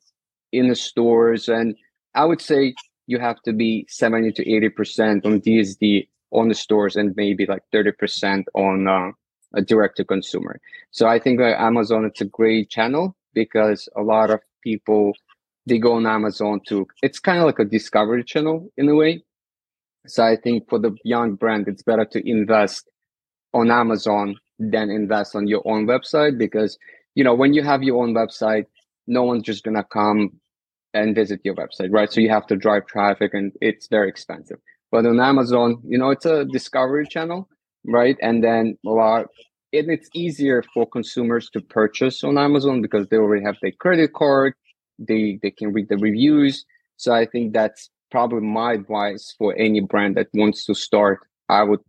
in 0.52 0.68
the 0.68 0.74
stores. 0.74 1.48
And 1.48 1.76
I 2.14 2.24
would 2.24 2.40
say 2.40 2.74
you 3.06 3.18
have 3.18 3.40
to 3.42 3.52
be 3.52 3.86
70 3.88 4.32
to 4.32 4.44
80% 4.44 5.26
on 5.26 5.40
DSD 5.40 6.08
on 6.32 6.48
the 6.48 6.54
stores 6.54 6.96
and 6.96 7.14
maybe 7.16 7.46
like 7.46 7.62
30% 7.72 8.44
on 8.54 8.88
uh, 8.88 9.12
a 9.54 9.62
direct 9.62 9.96
to 9.98 10.04
consumer. 10.04 10.60
So 10.90 11.06
I 11.06 11.18
think 11.18 11.40
Amazon 11.40 12.04
it's 12.04 12.20
a 12.20 12.26
great 12.26 12.68
channel 12.68 13.16
because 13.32 13.88
a 13.96 14.02
lot 14.02 14.30
of 14.30 14.40
people 14.62 15.12
they 15.66 15.78
go 15.78 15.94
on 15.94 16.06
Amazon 16.06 16.60
to 16.68 16.86
it's 17.02 17.18
kind 17.18 17.38
of 17.38 17.46
like 17.46 17.58
a 17.58 17.64
discovery 17.64 18.24
channel 18.24 18.70
in 18.76 18.88
a 18.88 18.94
way. 18.94 19.22
So 20.06 20.24
I 20.24 20.36
think 20.36 20.68
for 20.68 20.78
the 20.78 20.96
young 21.04 21.34
brand, 21.34 21.68
it's 21.68 21.82
better 21.82 22.04
to 22.06 22.28
invest 22.28 22.88
on 23.54 23.70
Amazon 23.70 24.36
than 24.58 24.90
invest 24.90 25.34
on 25.36 25.46
your 25.46 25.62
own 25.66 25.86
website 25.86 26.38
because 26.38 26.78
you 27.14 27.24
know 27.24 27.34
when 27.34 27.52
you 27.54 27.62
have 27.62 27.82
your 27.82 28.02
own 28.02 28.14
website, 28.14 28.66
no 29.06 29.22
one's 29.22 29.42
just 29.44 29.64
gonna 29.64 29.84
come 29.84 30.32
and 30.94 31.14
visit 31.14 31.40
your 31.44 31.54
website, 31.54 31.88
right? 31.90 32.10
So 32.12 32.20
you 32.20 32.30
have 32.30 32.46
to 32.46 32.56
drive 32.56 32.86
traffic 32.86 33.34
and 33.34 33.52
it's 33.60 33.88
very 33.88 34.08
expensive. 34.08 34.58
But 34.90 35.04
on 35.04 35.20
Amazon, 35.20 35.82
you 35.84 35.98
know, 35.98 36.10
it's 36.10 36.24
a 36.26 36.44
discovery 36.46 37.06
channel 37.06 37.48
right? 37.86 38.16
And 38.20 38.42
then 38.42 38.76
a 38.84 38.90
lot, 38.90 39.26
and 39.72 39.90
it's 39.90 40.08
easier 40.14 40.62
for 40.74 40.86
consumers 40.86 41.50
to 41.50 41.60
purchase 41.60 42.24
on 42.24 42.38
Amazon 42.38 42.82
because 42.82 43.06
they 43.08 43.16
already 43.16 43.44
have 43.44 43.56
their 43.62 43.72
credit 43.72 44.12
card, 44.14 44.54
they 44.98 45.38
they 45.42 45.50
can 45.50 45.72
read 45.72 45.88
the 45.88 45.98
reviews. 45.98 46.64
So 46.96 47.12
I 47.12 47.26
think 47.26 47.52
that's 47.52 47.90
probably 48.10 48.40
my 48.40 48.74
advice 48.74 49.34
for 49.38 49.54
any 49.56 49.80
brand 49.80 50.16
that 50.16 50.28
wants 50.34 50.64
to 50.66 50.74
start. 50.74 51.20
I 51.48 51.62
would 51.62 51.80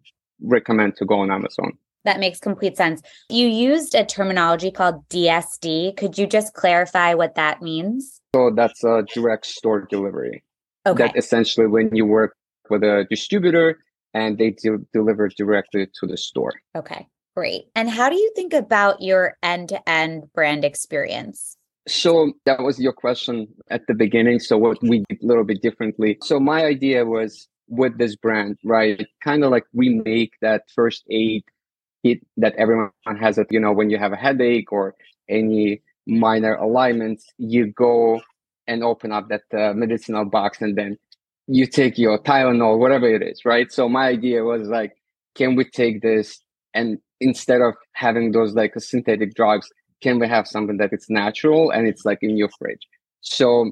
recommend 0.41 0.95
to 0.97 1.05
go 1.05 1.19
on 1.19 1.31
Amazon. 1.31 1.73
That 2.05 2.19
makes 2.19 2.39
complete 2.39 2.77
sense. 2.77 3.01
You 3.29 3.47
used 3.47 3.93
a 3.93 4.05
terminology 4.05 4.71
called 4.71 5.07
DSD. 5.09 5.97
Could 5.97 6.17
you 6.17 6.25
just 6.25 6.53
clarify 6.53 7.13
what 7.13 7.35
that 7.35 7.61
means? 7.61 8.21
So 8.33 8.51
that's 8.55 8.83
a 8.83 9.03
direct 9.13 9.45
store 9.45 9.81
delivery. 9.81 10.43
Okay. 10.85 11.03
That 11.03 11.17
essentially 11.17 11.67
when 11.67 11.93
you 11.93 12.05
work 12.05 12.35
with 12.69 12.83
a 12.83 13.05
distributor, 13.09 13.79
and 14.13 14.37
they 14.37 14.51
do 14.51 14.85
deliver 14.93 15.27
directly 15.29 15.87
to 15.99 16.07
the 16.07 16.17
store. 16.17 16.53
Okay, 16.75 17.07
great. 17.35 17.65
And 17.75 17.89
how 17.89 18.09
do 18.09 18.15
you 18.15 18.31
think 18.35 18.53
about 18.53 19.01
your 19.01 19.37
end 19.43 19.69
to 19.69 19.89
end 19.89 20.23
brand 20.33 20.65
experience? 20.65 21.56
So 21.87 22.33
that 22.45 22.61
was 22.61 22.79
your 22.79 22.93
question 22.93 23.47
at 23.69 23.87
the 23.87 23.93
beginning. 23.93 24.39
So 24.39 24.57
what 24.57 24.77
we 24.81 25.05
did 25.09 25.23
a 25.23 25.25
little 25.25 25.45
bit 25.45 25.61
differently. 25.61 26.17
So 26.21 26.39
my 26.39 26.65
idea 26.65 27.05
was 27.05 27.47
with 27.67 27.97
this 27.97 28.15
brand, 28.15 28.57
right? 28.63 29.05
Kind 29.23 29.43
of 29.43 29.51
like 29.51 29.65
we 29.73 29.89
make 29.89 30.33
that 30.41 30.63
first 30.73 31.03
aid 31.09 31.43
kit 32.03 32.19
that 32.37 32.55
everyone 32.55 32.91
has 33.19 33.37
it, 33.37 33.47
you 33.49 33.59
know, 33.59 33.71
when 33.71 33.89
you 33.89 33.97
have 33.97 34.13
a 34.13 34.17
headache 34.17 34.71
or 34.71 34.95
any 35.29 35.81
minor 36.05 36.55
alignments, 36.55 37.25
you 37.37 37.67
go 37.67 38.21
and 38.67 38.83
open 38.83 39.11
up 39.11 39.29
that 39.29 39.43
uh, 39.57 39.73
medicinal 39.73 40.25
box 40.25 40.61
and 40.61 40.77
then 40.77 40.97
you 41.47 41.65
take 41.65 41.97
your 41.97 42.19
Tylenol, 42.19 42.79
whatever 42.79 43.07
it 43.07 43.21
is, 43.21 43.45
right? 43.45 43.71
So 43.71 43.87
my 43.87 44.07
idea 44.07 44.43
was 44.43 44.67
like, 44.67 44.93
can 45.35 45.55
we 45.55 45.63
take 45.63 46.01
this 46.01 46.41
and 46.73 46.97
instead 47.19 47.61
of 47.61 47.73
having 47.93 48.31
those 48.31 48.53
like 48.53 48.73
synthetic 48.77 49.33
drugs, 49.33 49.69
can 50.01 50.19
we 50.19 50.27
have 50.27 50.47
something 50.47 50.77
that 50.77 50.93
it's 50.93 51.09
natural 51.09 51.71
and 51.71 51.87
it's 51.87 52.05
like 52.05 52.19
in 52.21 52.37
your 52.37 52.49
fridge? 52.57 52.87
So 53.21 53.71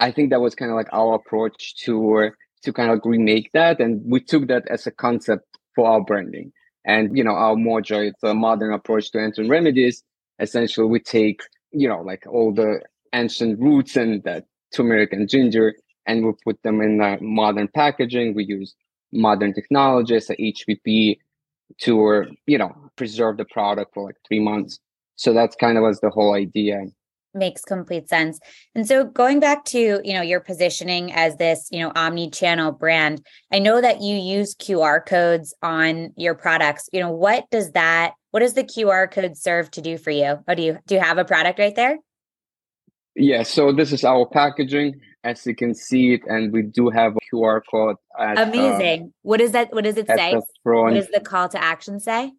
I 0.00 0.10
think 0.10 0.30
that 0.30 0.40
was 0.40 0.54
kind 0.54 0.70
of 0.70 0.76
like 0.76 0.92
our 0.92 1.14
approach 1.14 1.76
to 1.84 2.30
to 2.62 2.72
kind 2.72 2.90
of 2.90 3.00
remake 3.04 3.50
that, 3.52 3.80
and 3.80 4.02
we 4.04 4.20
took 4.20 4.48
that 4.48 4.66
as 4.68 4.86
a 4.86 4.90
concept 4.90 5.44
for 5.74 5.86
our 5.86 6.02
branding. 6.02 6.52
And 6.84 7.16
you 7.16 7.24
know, 7.24 7.32
our 7.32 7.54
Mojo, 7.54 8.08
it's 8.08 8.22
a 8.22 8.34
modern 8.34 8.72
approach 8.72 9.10
to 9.12 9.24
ancient 9.24 9.48
remedies. 9.48 10.02
Essentially, 10.40 10.86
we 10.86 11.00
take 11.00 11.40
you 11.72 11.88
know 11.88 12.02
like 12.02 12.24
all 12.28 12.52
the 12.52 12.80
ancient 13.12 13.58
roots 13.60 13.96
and 13.96 14.22
that 14.24 14.46
turmeric 14.74 15.12
and 15.12 15.28
ginger, 15.28 15.74
and 16.06 16.24
we 16.24 16.32
put 16.44 16.62
them 16.62 16.80
in 16.80 17.00
uh, 17.00 17.16
modern 17.20 17.68
packaging. 17.68 18.34
We 18.34 18.44
use 18.44 18.74
modern 19.12 19.54
technologies, 19.54 20.30
a 20.30 20.36
HPP, 20.36 21.18
to 21.82 22.24
you 22.46 22.58
know 22.58 22.74
preserve 22.96 23.36
the 23.36 23.44
product 23.44 23.94
for 23.94 24.04
like 24.04 24.16
three 24.26 24.40
months. 24.40 24.78
So 25.16 25.32
that's 25.32 25.56
kind 25.56 25.76
of 25.76 25.82
was 25.82 26.00
the 26.00 26.10
whole 26.10 26.34
idea. 26.34 26.84
Makes 27.34 27.62
complete 27.62 28.08
sense. 28.08 28.38
And 28.74 28.86
so 28.86 29.04
going 29.04 29.40
back 29.40 29.64
to, 29.66 30.00
you 30.02 30.14
know, 30.14 30.22
your 30.22 30.40
positioning 30.40 31.12
as 31.12 31.36
this, 31.36 31.68
you 31.70 31.80
know, 31.80 31.92
omni-channel 31.94 32.72
brand, 32.72 33.20
I 33.52 33.58
know 33.58 33.80
that 33.80 34.00
you 34.00 34.16
use 34.16 34.54
QR 34.54 35.04
codes 35.04 35.54
on 35.62 36.12
your 36.16 36.34
products. 36.34 36.88
You 36.92 37.00
know, 37.00 37.10
what 37.10 37.44
does 37.50 37.72
that 37.72 38.14
what 38.30 38.40
does 38.40 38.54
the 38.54 38.64
QR 38.64 39.10
code 39.10 39.36
serve 39.36 39.70
to 39.72 39.80
do 39.80 39.96
for 39.96 40.10
you? 40.10 40.38
Oh, 40.46 40.54
do 40.54 40.62
you 40.62 40.78
do 40.86 40.94
you 40.94 41.00
have 41.00 41.18
a 41.18 41.24
product 41.24 41.58
right 41.58 41.74
there? 41.74 41.96
Yeah, 43.14 43.42
so 43.42 43.72
this 43.72 43.92
is 43.92 44.04
our 44.04 44.26
packaging 44.26 45.00
as 45.24 45.44
you 45.44 45.54
can 45.54 45.74
see 45.74 46.14
it, 46.14 46.20
and 46.26 46.52
we 46.52 46.62
do 46.62 46.88
have 46.88 47.16
a 47.16 47.34
QR 47.34 47.60
code. 47.68 47.96
At, 48.18 48.38
uh, 48.38 48.42
Amazing. 48.42 49.02
Uh, 49.02 49.18
what 49.22 49.40
is 49.40 49.52
that? 49.52 49.72
What 49.72 49.84
does 49.84 49.96
it 49.96 50.06
say? 50.06 50.36
What 50.62 50.94
does 50.94 51.08
the 51.08 51.20
call 51.20 51.48
to 51.48 51.62
action 51.62 51.98
say? 51.98 52.32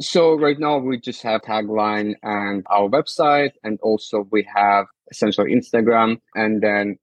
So 0.00 0.34
right 0.34 0.58
now 0.58 0.78
we 0.78 0.98
just 0.98 1.22
have 1.22 1.42
tagline 1.42 2.14
and 2.22 2.64
our 2.70 2.88
website, 2.88 3.52
and 3.64 3.78
also 3.82 4.28
we 4.30 4.46
have 4.54 4.86
essentially 5.10 5.52
Instagram, 5.54 6.20
and 6.34 6.62
then 6.62 6.98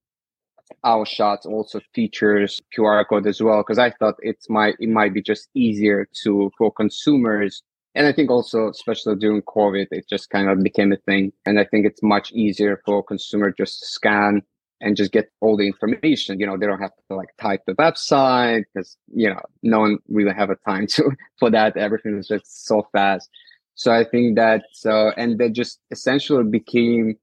our 0.83 1.05
shots 1.05 1.45
also 1.45 1.81
features 1.93 2.61
QR 2.75 3.05
code 3.07 3.27
as 3.27 3.41
well 3.41 3.59
because 3.59 3.77
I 3.77 3.91
thought 3.91 4.15
it's 4.19 4.49
might 4.49 4.75
it 4.79 4.89
might 4.89 5.13
be 5.13 5.21
just 5.21 5.49
easier 5.53 6.07
to 6.23 6.51
for 6.57 6.71
consumers 6.71 7.61
and 7.95 8.05
I 8.05 8.11
think 8.11 8.29
also, 8.29 8.69
especially 8.69 9.15
during 9.15 9.41
COVID, 9.43 9.87
it 9.91 10.09
just 10.09 10.29
kind 10.29 10.49
of 10.49 10.61
became 10.61 10.91
a 10.91 10.97
thing. 10.97 11.31
And 11.45 11.57
I 11.57 11.63
think 11.63 11.85
it's 11.85 12.03
much 12.03 12.29
easier 12.33 12.81
for 12.85 12.99
a 12.99 13.03
consumer 13.03 13.53
just 13.57 13.79
to 13.79 13.85
scan 13.85 14.41
and 14.82 14.96
just 14.96 15.12
get 15.12 15.32
all 15.41 15.58
the 15.58 15.67
information. 15.67 16.39
You 16.39 16.48
know, 16.48 16.58
they 16.58 16.65
don't 16.65 16.82
have 16.82 16.96
to 17.10 17.15
like 17.15 17.29
type 17.39 17.62
the 17.65 17.74
website 17.74 18.63
because, 18.74 18.98
you 19.13 19.29
know, 19.29 19.41
no 19.63 19.79
one 19.79 20.00
really 20.10 20.34
have 20.34 20.50
a 20.50 20.55
time 20.58 20.88
to 20.91 21.12
for 21.39 21.50
that. 21.51 21.77
Everything 21.77 22.17
is 22.17 22.27
just 22.27 22.65
so 22.65 22.88
fast. 22.91 23.29
So 23.75 23.91
I 23.91 24.05
think 24.05 24.36
that, 24.38 24.63
so 24.72 25.12
and 25.17 25.38
that 25.39 25.53
just 25.53 25.79
essentially 25.91 26.44
became 26.44 27.15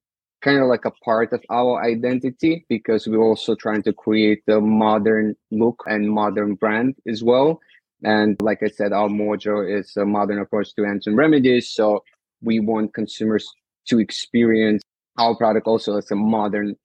kind 0.42 0.58
of 0.60 0.66
like 0.66 0.84
a 0.84 0.90
part 0.90 1.32
of 1.32 1.42
our 1.50 1.82
identity 1.82 2.66
because 2.68 3.06
we're 3.06 3.22
also 3.22 3.54
trying 3.54 3.82
to 3.84 3.92
create 3.92 4.42
the 4.46 4.60
modern 4.60 5.34
look 5.50 5.82
and 5.86 6.10
modern 6.10 6.56
brand 6.56 6.96
as 7.08 7.22
well. 7.22 7.60
And 8.02 8.36
like 8.42 8.62
I 8.62 8.68
said, 8.68 8.92
our 8.92 9.08
mojo 9.08 9.62
is 9.62 9.96
a 9.96 10.04
modern 10.04 10.40
approach 10.40 10.74
to 10.74 10.84
ancient 10.84 11.16
remedies. 11.16 11.70
So 11.72 12.02
we 12.42 12.58
want 12.58 12.92
consumers 12.92 13.48
to 13.86 14.00
experience 14.00 14.82
our 15.18 15.36
product 15.36 15.66
also 15.66 15.96
as 15.96 16.10
a 16.10 16.16
modern 16.16 16.76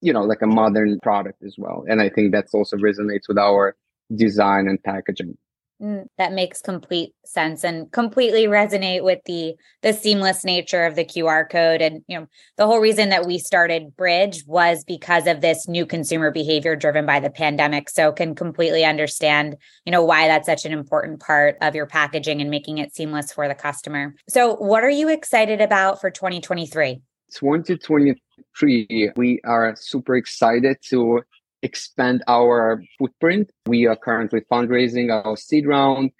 you 0.00 0.12
know 0.12 0.22
like 0.22 0.42
a 0.42 0.46
modern 0.46 0.98
product 1.00 1.42
as 1.42 1.56
well 1.58 1.84
and 1.88 2.00
i 2.00 2.08
think 2.08 2.32
that's 2.32 2.54
also 2.54 2.76
resonates 2.76 3.28
with 3.28 3.38
our 3.38 3.76
design 4.14 4.68
and 4.68 4.82
packaging 4.82 5.36
mm, 5.82 6.04
that 6.18 6.32
makes 6.32 6.60
complete 6.60 7.12
sense 7.24 7.64
and 7.64 7.90
completely 7.90 8.44
resonate 8.46 9.02
with 9.02 9.18
the 9.26 9.54
the 9.82 9.92
seamless 9.92 10.44
nature 10.44 10.84
of 10.84 10.94
the 10.94 11.04
QR 11.04 11.48
code 11.50 11.82
and 11.82 12.02
you 12.06 12.20
know 12.20 12.26
the 12.56 12.66
whole 12.66 12.78
reason 12.78 13.08
that 13.08 13.26
we 13.26 13.38
started 13.38 13.96
Brij 13.96 14.46
was 14.46 14.84
because 14.84 15.26
of 15.26 15.40
this 15.40 15.66
new 15.66 15.86
consumer 15.86 16.30
behavior 16.30 16.76
driven 16.76 17.04
by 17.04 17.18
the 17.18 17.30
pandemic 17.30 17.90
so 17.90 18.12
can 18.12 18.34
completely 18.34 18.84
understand 18.84 19.56
you 19.84 19.90
know 19.90 20.04
why 20.04 20.28
that's 20.28 20.46
such 20.46 20.64
an 20.64 20.72
important 20.72 21.20
part 21.20 21.56
of 21.60 21.74
your 21.74 21.86
packaging 21.86 22.40
and 22.40 22.50
making 22.50 22.78
it 22.78 22.94
seamless 22.94 23.32
for 23.32 23.48
the 23.48 23.54
customer. 23.54 24.14
So 24.28 24.54
what 24.56 24.84
are 24.84 24.90
you 24.90 25.08
excited 25.08 25.60
about 25.60 26.00
for 26.00 26.10
2023? 26.10 27.00
2023, 27.32 28.22
we 28.62 29.40
are 29.44 29.74
super 29.76 30.16
excited 30.16 30.76
to 30.90 31.22
expand 31.62 32.22
our 32.28 32.82
footprint. 32.98 33.50
We 33.66 33.86
are 33.86 33.96
currently 33.96 34.40
fundraising 34.50 35.10
our 35.10 35.36
seed 35.36 35.66
round. 35.66 36.10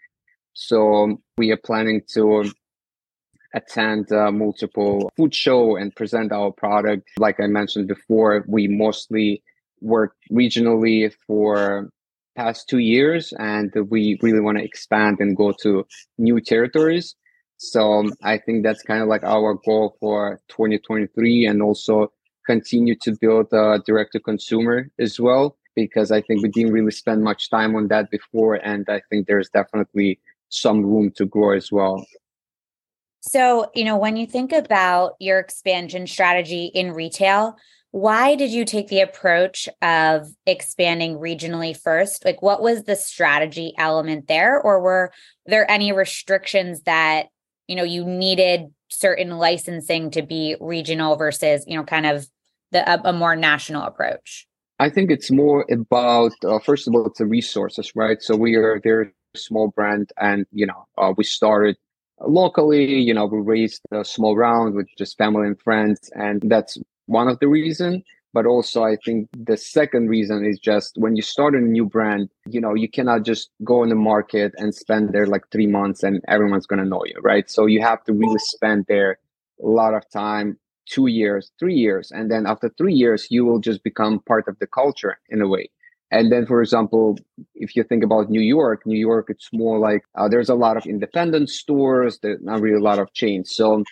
So 0.54 1.20
we 1.37 1.50
are 1.52 1.58
planning 1.58 2.02
to 2.14 2.50
attend 3.54 4.12
uh, 4.12 4.30
multiple 4.30 5.11
food 5.16 5.35
show 5.35 5.76
and 5.76 5.94
present 5.94 6.32
our 6.32 6.50
product. 6.52 7.08
Like 7.18 7.40
I 7.40 7.46
mentioned 7.46 7.88
before, 7.88 8.44
we 8.46 8.68
mostly 8.68 9.42
work 9.80 10.14
regionally 10.30 11.12
for 11.26 11.90
past 12.37 12.68
two 12.68 12.78
years 12.78 13.32
and 13.38 13.73
we 13.88 14.18
really 14.23 14.40
want 14.40 14.58
to 14.58 14.64
expand 14.64 15.18
and 15.20 15.37
go 15.37 15.52
to 15.62 15.87
new 16.18 16.40
territories. 16.40 17.14
So 17.58 17.92
um, 17.92 18.12
I 18.22 18.38
think 18.38 18.62
that's 18.62 18.82
kind 18.82 19.02
of 19.02 19.08
like 19.08 19.25
our 19.25 19.54
goal 19.54 19.96
for 19.98 20.40
2023 20.48 21.46
and 21.46 21.62
also 21.62 22.12
continue 22.46 22.94
to 23.02 23.16
build 23.20 23.52
uh, 23.52 23.78
direct 23.86 24.12
to 24.12 24.20
consumer 24.20 24.90
as 24.98 25.18
well, 25.18 25.56
because 25.75 26.10
I 26.10 26.20
think 26.20 26.42
we 26.42 26.48
didn't 26.50 26.72
really 26.72 26.90
spend 26.90 27.25
much 27.25 27.50
time 27.50 27.75
on 27.75 27.88
that 27.88 28.10
before. 28.10 28.54
And 28.54 28.86
I 28.88 29.00
think 29.10 29.26
there's 29.26 29.48
definitely 29.48 30.20
some 30.48 30.84
room 30.84 31.10
to 31.16 31.26
grow 31.26 31.56
as 31.56 31.72
well. 31.72 32.06
So, 33.20 33.70
you 33.75 33.84
know, 33.84 33.96
when 33.96 34.16
you 34.16 34.26
think 34.26 34.52
about 34.52 35.14
your 35.18 35.40
expansion 35.40 36.06
strategy 36.06 36.66
in 36.66 36.92
retail, 36.92 37.56
why 37.90 38.36
did 38.36 38.50
you 38.50 38.64
take 38.64 38.88
the 38.88 39.00
approach 39.00 39.68
of 39.82 40.28
expanding 40.46 41.16
regionally 41.16 41.76
first? 41.76 42.25
Like, 42.25 42.42
what 42.42 42.62
was 42.62 42.84
the 42.84 42.94
strategy 42.94 43.72
element 43.78 44.28
there? 44.28 44.60
Or 44.60 44.80
were 44.80 45.12
there 45.46 45.68
any 45.68 45.92
restrictions 45.92 46.82
that, 46.82 47.26
you 47.68 47.76
know, 47.76 47.85
you 47.85 48.04
needed 48.04 48.73
certain 48.88 49.38
licensing 49.38 50.11
to 50.12 50.23
be 50.23 50.56
regional 50.61 51.16
versus, 51.16 51.64
you 51.66 51.76
know, 51.76 51.85
kind 51.85 52.06
of 52.06 52.28
the, 52.73 52.88
a, 52.88 53.11
a 53.11 53.12
more 53.12 53.37
national 53.37 53.82
approach? 53.82 54.46
I 54.78 54.90
think 54.90 55.11
it's 55.11 55.30
more 55.30 55.64
about, 55.70 56.32
uh, 56.44 56.58
first 56.58 56.87
of 56.87 56.94
all, 56.94 57.06
it's 57.06 57.18
the 57.18 57.26
resources, 57.26 57.92
right? 57.94 58.20
So 58.20 58.37
we 58.37 58.54
are 58.56 58.75
a 58.75 58.80
very 58.80 59.12
small 59.35 59.68
brand 59.68 60.11
and, 60.20 60.46
you 60.52 60.66
know, 60.66 60.87
uh, 60.99 61.14
we 61.16 61.25
started 61.25 61.76
locally 62.20 62.99
you 62.99 63.12
know 63.12 63.26
we 63.26 63.38
raised 63.38 63.82
a 63.92 64.04
small 64.04 64.37
round 64.37 64.75
with 64.75 64.88
just 64.96 65.18
family 65.18 65.46
and 65.46 65.61
friends 65.61 66.11
and 66.14 66.42
that's 66.46 66.78
one 67.06 67.28
of 67.28 67.38
the 67.40 67.49
reason 67.49 68.02
but 68.37 68.45
also 68.45 68.85
i 68.85 68.97
think 69.05 69.28
the 69.50 69.57
second 69.57 70.09
reason 70.16 70.45
is 70.45 70.59
just 70.59 70.90
when 71.05 71.16
you 71.16 71.23
start 71.23 71.55
a 71.55 71.59
new 71.76 71.87
brand 71.87 72.28
you 72.55 72.61
know 72.61 72.75
you 72.83 72.88
cannot 72.97 73.23
just 73.31 73.49
go 73.64 73.83
in 73.83 73.88
the 73.88 74.02
market 74.12 74.52
and 74.59 74.75
spend 74.75 75.14
there 75.14 75.26
like 75.35 75.45
three 75.50 75.71
months 75.78 76.02
and 76.02 76.14
everyone's 76.28 76.66
going 76.66 76.83
to 76.85 76.90
know 76.93 77.02
you 77.07 77.19
right 77.23 77.49
so 77.50 77.64
you 77.64 77.81
have 77.81 78.05
to 78.05 78.12
really 78.12 78.43
spend 78.57 78.85
there 78.88 79.12
a 79.66 79.71
lot 79.81 79.95
of 79.95 80.02
time 80.11 80.49
two 80.95 81.07
years 81.07 81.50
three 81.59 81.78
years 81.87 82.12
and 82.12 82.31
then 82.31 82.47
after 82.52 82.69
three 82.76 82.93
years 82.93 83.26
you 83.31 83.43
will 83.47 83.59
just 83.69 83.83
become 83.83 84.21
part 84.33 84.47
of 84.49 84.59
the 84.59 84.66
culture 84.81 85.19
in 85.31 85.40
a 85.40 85.49
way 85.49 85.66
and 86.12 86.31
then, 86.31 86.47
for 86.47 86.62
example, 86.62 87.19
if 87.57 87.75
you 87.75 87.83
think 87.83 88.05
about 88.05 88.31
New 88.31 88.40
York, 88.40 88.87
New 88.87 88.99
York, 89.11 89.26
it's 89.28 89.49
more 89.52 89.81
like 89.81 90.02
uh, 90.14 90.28
there's 90.28 90.49
a 90.49 90.55
lot 90.55 90.76
of 90.76 90.87
independent 90.87 91.50
stores, 91.50 92.21
there's 92.23 92.40
not 92.40 92.61
really 92.61 92.78
a 92.78 92.88
lot 92.90 93.00
of 93.00 93.12
chains. 93.12 93.57
So, 93.57 93.83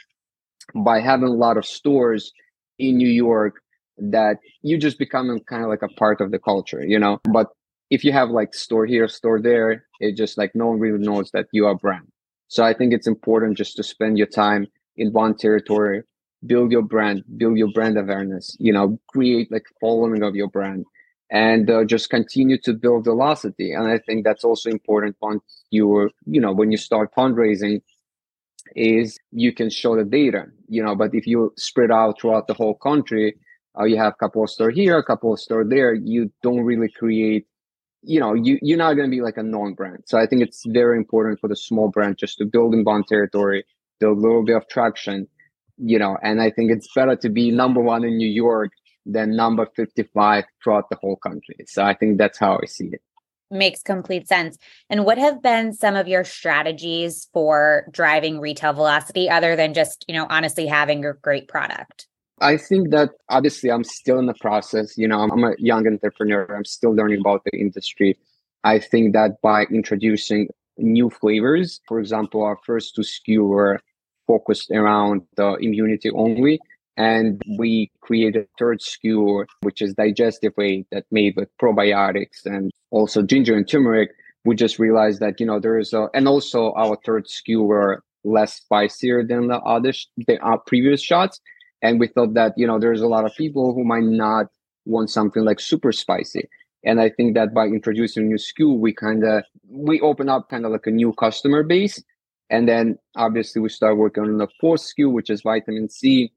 by 0.77 1.01
having 1.01 1.27
a 1.27 1.33
lot 1.47 1.57
of 1.57 1.67
stores 1.67 2.33
in 2.79 2.97
New 2.99 3.09
York, 3.09 3.61
that 3.99 4.39
you 4.63 4.79
just 4.79 4.99
become 4.99 5.39
kind 5.49 5.63
of 5.63 5.69
like 5.69 5.83
a 5.83 5.89
part 5.89 6.21
of 6.21 6.31
the 6.31 6.39
culture, 6.39 6.85
you 6.85 6.99
know. 6.99 7.21
But 7.25 7.49
if 7.91 8.05
you 8.05 8.13
have 8.13 8.31
like 8.31 8.55
store 8.55 8.87
here, 8.87 9.09
store 9.09 9.41
there, 9.41 9.85
it 10.01 10.17
just 10.17 10.39
like 10.39 10.53
no 10.55 10.67
one 10.67 10.81
really 10.81 10.99
knows 10.99 11.31
that 11.33 11.47
you 11.53 11.67
are 11.67 11.75
brand. 11.75 12.07
So 12.49 12.65
I 12.65 12.75
think 12.75 12.93
it's 12.93 13.07
important 13.07 13.57
just 13.57 13.77
to 13.77 13.83
spend 13.83 14.19
your 14.19 14.27
time 14.27 14.67
in 14.97 15.13
one 15.13 15.37
territory, 15.37 16.03
build 16.47 16.73
your 16.73 16.83
brand, 16.83 17.25
build 17.37 17.59
your 17.59 17.73
brand 17.73 17.99
awareness, 17.99 18.57
you 18.59 18.73
know, 18.73 18.99
create 19.09 19.51
like 19.51 19.65
following 19.81 20.23
of 20.23 20.35
your 20.35 20.49
brand 20.49 20.85
and 21.31 21.71
uh, 21.71 21.85
just 21.85 22.11
continue 22.11 22.59
to 22.59 22.73
build 22.73 23.05
velocity. 23.05 23.73
And 23.73 23.89
I 23.89 23.99
think 23.99 24.25
that's 24.25 24.45
also 24.45 24.71
important 24.71 25.17
once 25.21 25.43
you 25.71 26.11
you 26.27 26.41
know, 26.41 26.53
when 26.53 26.71
you 26.71 26.77
start 26.77 27.15
fundraising, 27.17 27.81
is 28.77 29.19
you 29.31 29.53
can 29.53 29.71
show 29.71 29.97
the 29.97 30.05
data, 30.05 30.47
you 30.69 30.83
know. 30.83 30.95
But 30.95 31.15
if 31.15 31.27
you 31.27 31.53
spread 31.57 31.91
out 31.91 32.21
throughout 32.21 32.47
the 32.47 32.55
whole 32.55 32.75
country, 32.75 33.37
uh, 33.79 33.85
you 33.85 33.97
have 33.97 34.13
a 34.13 34.17
couple 34.17 34.43
of 34.43 34.51
store 34.51 34.71
here, 34.71 34.97
a 34.97 35.05
couple 35.05 35.33
of 35.33 35.41
store 35.41 35.65
there, 35.65 35.95
you 35.95 36.31
don't 36.43 36.61
really 36.61 36.89
create. 36.89 37.47
You 38.03 38.21
know, 38.21 38.35
you 38.35 38.59
you're 38.61 38.79
not 38.79 38.95
going 38.95 39.11
to 39.11 39.17
be 39.17 39.23
like 39.23 39.39
a 39.39 39.43
known 39.43 39.75
brand. 39.75 40.05
So 40.07 40.19
I 40.19 40.27
think 40.27 40.43
it's 40.43 40.63
very 40.67 40.99
important 40.99 41.41
for 41.41 41.49
the 41.49 41.57
small 41.57 41.89
brand 41.89 42.19
just 42.19 42.37
to 42.39 42.45
build 42.45 42.75
in 42.75 42.85
bond 42.85 43.07
territory, 43.09 43.65
build 43.99 44.19
a 44.19 44.21
little 44.21 44.45
bit 44.45 44.57
of 44.57 44.69
traction, 44.69 45.27
you 45.79 45.99
know. 45.99 46.19
And 46.23 46.43
I 46.43 46.51
think 46.51 46.71
it's 46.71 46.89
better 46.95 47.17
to 47.17 47.29
be 47.31 47.51
number 47.51 47.81
one 47.81 48.05
in 48.05 48.19
New 48.19 48.29
York 48.29 48.73
than 49.07 49.37
number 49.37 49.67
55 49.75 50.45
throughout 50.63 50.91
the 50.91 50.97
whole 51.01 51.17
country. 51.17 51.57
So 51.67 51.83
I 51.83 51.95
think 51.95 52.19
that's 52.19 52.39
how 52.39 52.59
I 52.63 52.67
see 52.67 52.89
it. 52.93 53.03
Makes 53.51 53.83
complete 53.83 54.27
sense. 54.29 54.59
And 54.91 55.05
what 55.05 55.19
have 55.19 55.43
been 55.43 55.73
some 55.73 55.97
of 55.97 56.09
your 56.09 56.25
strategies 56.25 57.29
for 57.33 57.87
driving 57.91 58.41
retail 58.41 58.73
velocity 58.73 59.29
other 59.31 59.57
than 59.57 59.75
just, 59.75 60.05
you 60.09 60.15
know, 60.15 60.27
honestly 60.29 60.67
having 60.67 61.05
a 61.05 61.13
great 61.13 61.49
product? 61.49 62.07
I 62.45 62.59
think 62.59 62.91
that 62.91 63.09
obviously 63.31 63.71
I'm 63.71 63.85
still 63.85 64.19
in 64.19 64.27
the 64.27 64.35
process. 64.35 64.99
You 64.99 65.09
know, 65.09 65.21
I'm 65.21 65.45
a 65.45 65.55
young 65.59 65.87
entrepreneur. 65.87 66.45
I'm 66.55 66.67
still 66.67 66.95
learning 66.95 67.21
about 67.21 67.43
the 67.45 67.59
industry. 67.59 68.19
I 68.65 68.79
think 68.79 69.15
that 69.15 69.41
by 69.43 69.63
introducing 69.65 70.49
new 70.77 71.09
flavors, 71.09 71.81
for 71.89 71.99
example, 71.99 72.43
our 72.43 72.59
first 72.67 72.95
two 72.95 73.01
SKU 73.01 73.49
were 73.49 73.81
focused 74.27 74.71
around 74.71 75.23
the 75.37 75.55
immunity 75.55 76.11
only 76.11 76.61
and 76.99 77.43
we 77.59 77.91
created 78.03 78.45
a 78.45 78.47
third 78.59 78.81
SKU, 78.81 79.47
which 79.63 79.81
is 79.81 79.95
digestive 79.95 80.53
aid 80.61 80.85
that 80.93 81.05
made 81.11 81.35
with 81.37 81.49
probiotics 81.61 82.45
and 82.45 82.71
also 82.91 83.23
ginger 83.23 83.57
and 83.57 83.69
turmeric. 83.69 84.11
We 84.45 84.55
just 84.55 84.79
realized 84.79 85.21
that, 85.21 85.41
you 85.41 85.47
know, 85.47 85.59
there 85.59 85.79
is 85.79 85.95
a, 85.95 86.09
and 86.13 86.29
also 86.29 86.75
our 86.75 86.99
third 87.07 87.27
SKU 87.27 87.65
were 87.65 88.03
less 88.23 88.57
spicier 88.57 89.27
than 89.27 89.49
the 89.49 89.59
other, 89.61 89.93
the 90.27 90.39
uh, 90.45 90.59
previous 90.59 91.03
shots. 91.03 91.41
And 91.85 92.01
we 92.01 92.09
thought 92.09 92.35
that, 92.35 92.55
you 92.57 92.67
know, 92.67 92.81
there's 92.81 93.03
a 93.03 93.07
lot 93.07 93.25
of 93.25 93.37
people 93.37 93.75
who 93.75 93.85
might 93.85 94.03
not 94.03 94.47
want 94.85 95.11
something 95.11 95.45
like 95.45 95.61
super 95.61 95.93
spicy. 95.93 96.49
And 96.85 97.01
I 97.01 97.11
think 97.11 97.35
that 97.37 97.55
by 97.55 97.67
introducing 97.67 98.25
a 98.25 98.27
new 98.27 98.37
SKU 98.37 98.77
we 98.77 98.93
kind 98.93 99.23
of, 99.25 99.45
we 99.71 100.01
open 100.01 100.29
up 100.29 100.51
kind 100.51 100.67
of 100.67 100.73
like 100.73 100.87
a 100.87 100.91
new 100.91 101.13
customer 101.13 101.63
base. 101.63 102.03
And 102.51 102.69
then 102.69 102.99
obviously 103.15 103.63
we 103.63 103.69
start 103.69 103.97
working 103.97 104.25
on 104.25 104.39
the 104.39 104.49
fourth 104.61 104.83
SKU 104.83 105.13
which 105.13 105.31
is 105.31 105.43
vitamin 105.43 105.89
C 105.89 106.33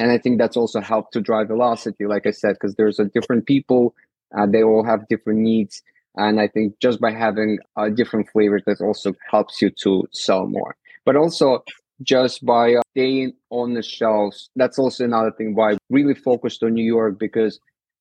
and 0.00 0.10
i 0.10 0.18
think 0.18 0.38
that's 0.38 0.56
also 0.56 0.80
helped 0.80 1.12
to 1.12 1.20
drive 1.20 1.48
velocity 1.48 2.06
like 2.06 2.26
i 2.26 2.30
said 2.30 2.54
because 2.54 2.74
there's 2.74 2.98
a 2.98 3.04
different 3.04 3.46
people 3.46 3.94
uh, 4.36 4.46
they 4.46 4.62
all 4.62 4.84
have 4.84 5.06
different 5.08 5.40
needs 5.40 5.82
and 6.16 6.40
i 6.40 6.48
think 6.48 6.74
just 6.80 7.00
by 7.00 7.12
having 7.12 7.58
a 7.76 7.90
different 7.90 8.28
flavors 8.30 8.62
that 8.66 8.80
also 8.80 9.12
helps 9.30 9.60
you 9.60 9.70
to 9.70 10.04
sell 10.12 10.46
more 10.46 10.74
but 11.04 11.16
also 11.16 11.62
just 12.02 12.44
by 12.44 12.74
uh, 12.74 12.80
staying 12.92 13.32
on 13.50 13.74
the 13.74 13.82
shelves 13.82 14.50
that's 14.56 14.78
also 14.78 15.04
another 15.04 15.32
thing 15.32 15.54
why 15.54 15.72
I 15.72 15.78
really 15.90 16.14
focused 16.14 16.62
on 16.62 16.74
new 16.74 16.84
york 16.84 17.18
because 17.18 17.58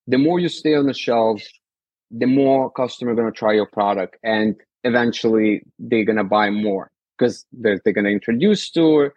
the 0.08 0.18
more 0.18 0.40
you 0.40 0.50
stay 0.50 0.76
on 0.76 0.86
the 0.86 0.94
shelves 0.94 1.48
the 2.12 2.26
more 2.26 2.72
customer 2.72 3.14
going 3.14 3.32
to 3.32 3.38
try 3.38 3.54
your 3.54 3.68
product 3.68 4.18
and 4.24 4.56
eventually 4.84 5.62
they're 5.78 6.06
going 6.06 6.18
to 6.18 6.24
buy 6.24 6.50
more 6.50 6.90
because 7.18 7.46
they're, 7.52 7.80
they're 7.84 7.94
going 7.94 8.06
to 8.06 8.12
introduce 8.12 8.72
to 8.72 9.12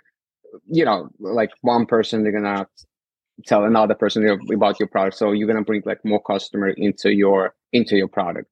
you 0.68 0.84
know, 0.84 1.08
like 1.18 1.50
one 1.60 1.86
person 1.86 2.22
they're 2.22 2.32
gonna 2.32 2.66
tell 3.46 3.64
another 3.64 3.94
person 3.94 4.26
about 4.52 4.78
your 4.78 4.88
product. 4.88 5.16
So 5.16 5.32
you're 5.32 5.48
gonna 5.48 5.62
bring 5.62 5.82
like 5.84 6.04
more 6.04 6.22
customer 6.22 6.68
into 6.68 7.12
your 7.12 7.54
into 7.72 7.96
your 7.96 8.08
product. 8.08 8.48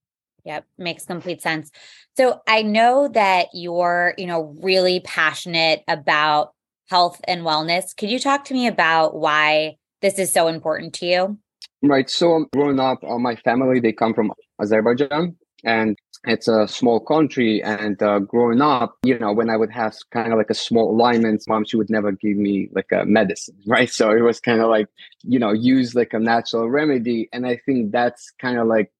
Yep, 0.50 0.66
makes 0.78 1.04
complete 1.04 1.40
sense. 1.40 1.70
So 2.16 2.40
I 2.48 2.62
know 2.62 3.06
that 3.06 3.46
you're, 3.54 4.14
you 4.18 4.26
know, 4.26 4.56
really 4.60 4.98
passionate 4.98 5.84
about 5.86 6.54
health 6.88 7.20
and 7.28 7.42
wellness. 7.42 7.96
Could 7.96 8.10
you 8.10 8.18
talk 8.18 8.44
to 8.46 8.54
me 8.54 8.66
about 8.66 9.14
why 9.14 9.76
this 10.02 10.18
is 10.18 10.32
so 10.32 10.48
important 10.48 10.92
to 10.94 11.06
you? 11.06 11.38
Right. 11.82 12.10
So 12.10 12.46
growing 12.52 12.80
up, 12.80 12.98
uh, 13.04 13.18
my 13.18 13.36
family 13.36 13.78
they 13.78 13.92
come 13.92 14.12
from 14.12 14.32
Azerbaijan, 14.60 15.36
and 15.62 15.96
it's 16.24 16.48
a 16.48 16.66
small 16.66 16.98
country 16.98 17.62
and 17.62 18.02
uh, 18.02 18.18
growing 18.18 18.60
up 18.60 18.98
you 19.04 19.18
know 19.18 19.32
when 19.32 19.48
i 19.48 19.56
would 19.56 19.70
have 19.70 19.94
kind 20.10 20.32
of 20.32 20.38
like 20.38 20.50
a 20.50 20.54
small 20.54 20.90
alignment 20.90 21.42
mom 21.48 21.64
she 21.64 21.78
would 21.78 21.88
never 21.88 22.12
give 22.12 22.36
me 22.36 22.68
like 22.72 22.92
a 22.92 23.06
medicine 23.06 23.56
right 23.66 23.88
so 23.88 24.10
it 24.10 24.20
was 24.20 24.38
kind 24.38 24.60
of 24.60 24.68
like 24.68 24.86
you 25.22 25.38
know 25.38 25.50
use 25.50 25.94
like 25.94 26.12
a 26.12 26.18
natural 26.18 26.68
remedy 26.68 27.26
and 27.32 27.46
i 27.46 27.56
think 27.64 27.90
that's 27.90 28.32
kind 28.38 28.58
of 28.58 28.66
like 28.66 28.92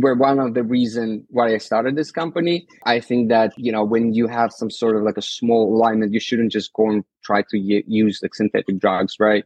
where 0.00 0.14
one 0.14 0.38
of 0.38 0.54
the 0.54 0.62
reason 0.62 1.26
why 1.30 1.54
i 1.54 1.58
started 1.58 1.96
this 1.96 2.10
company 2.10 2.66
i 2.84 3.00
think 3.00 3.28
that 3.28 3.52
you 3.56 3.72
know 3.72 3.84
when 3.84 4.12
you 4.12 4.26
have 4.26 4.52
some 4.52 4.70
sort 4.70 4.96
of 4.96 5.02
like 5.02 5.16
a 5.16 5.22
small 5.22 5.74
alignment 5.74 6.12
you 6.12 6.20
shouldn't 6.20 6.52
just 6.52 6.72
go 6.74 6.90
and 6.90 7.04
try 7.24 7.42
to 7.42 7.58
y- 7.58 7.84
use 7.86 8.20
like 8.22 8.34
synthetic 8.34 8.78
drugs 8.78 9.14
right 9.20 9.44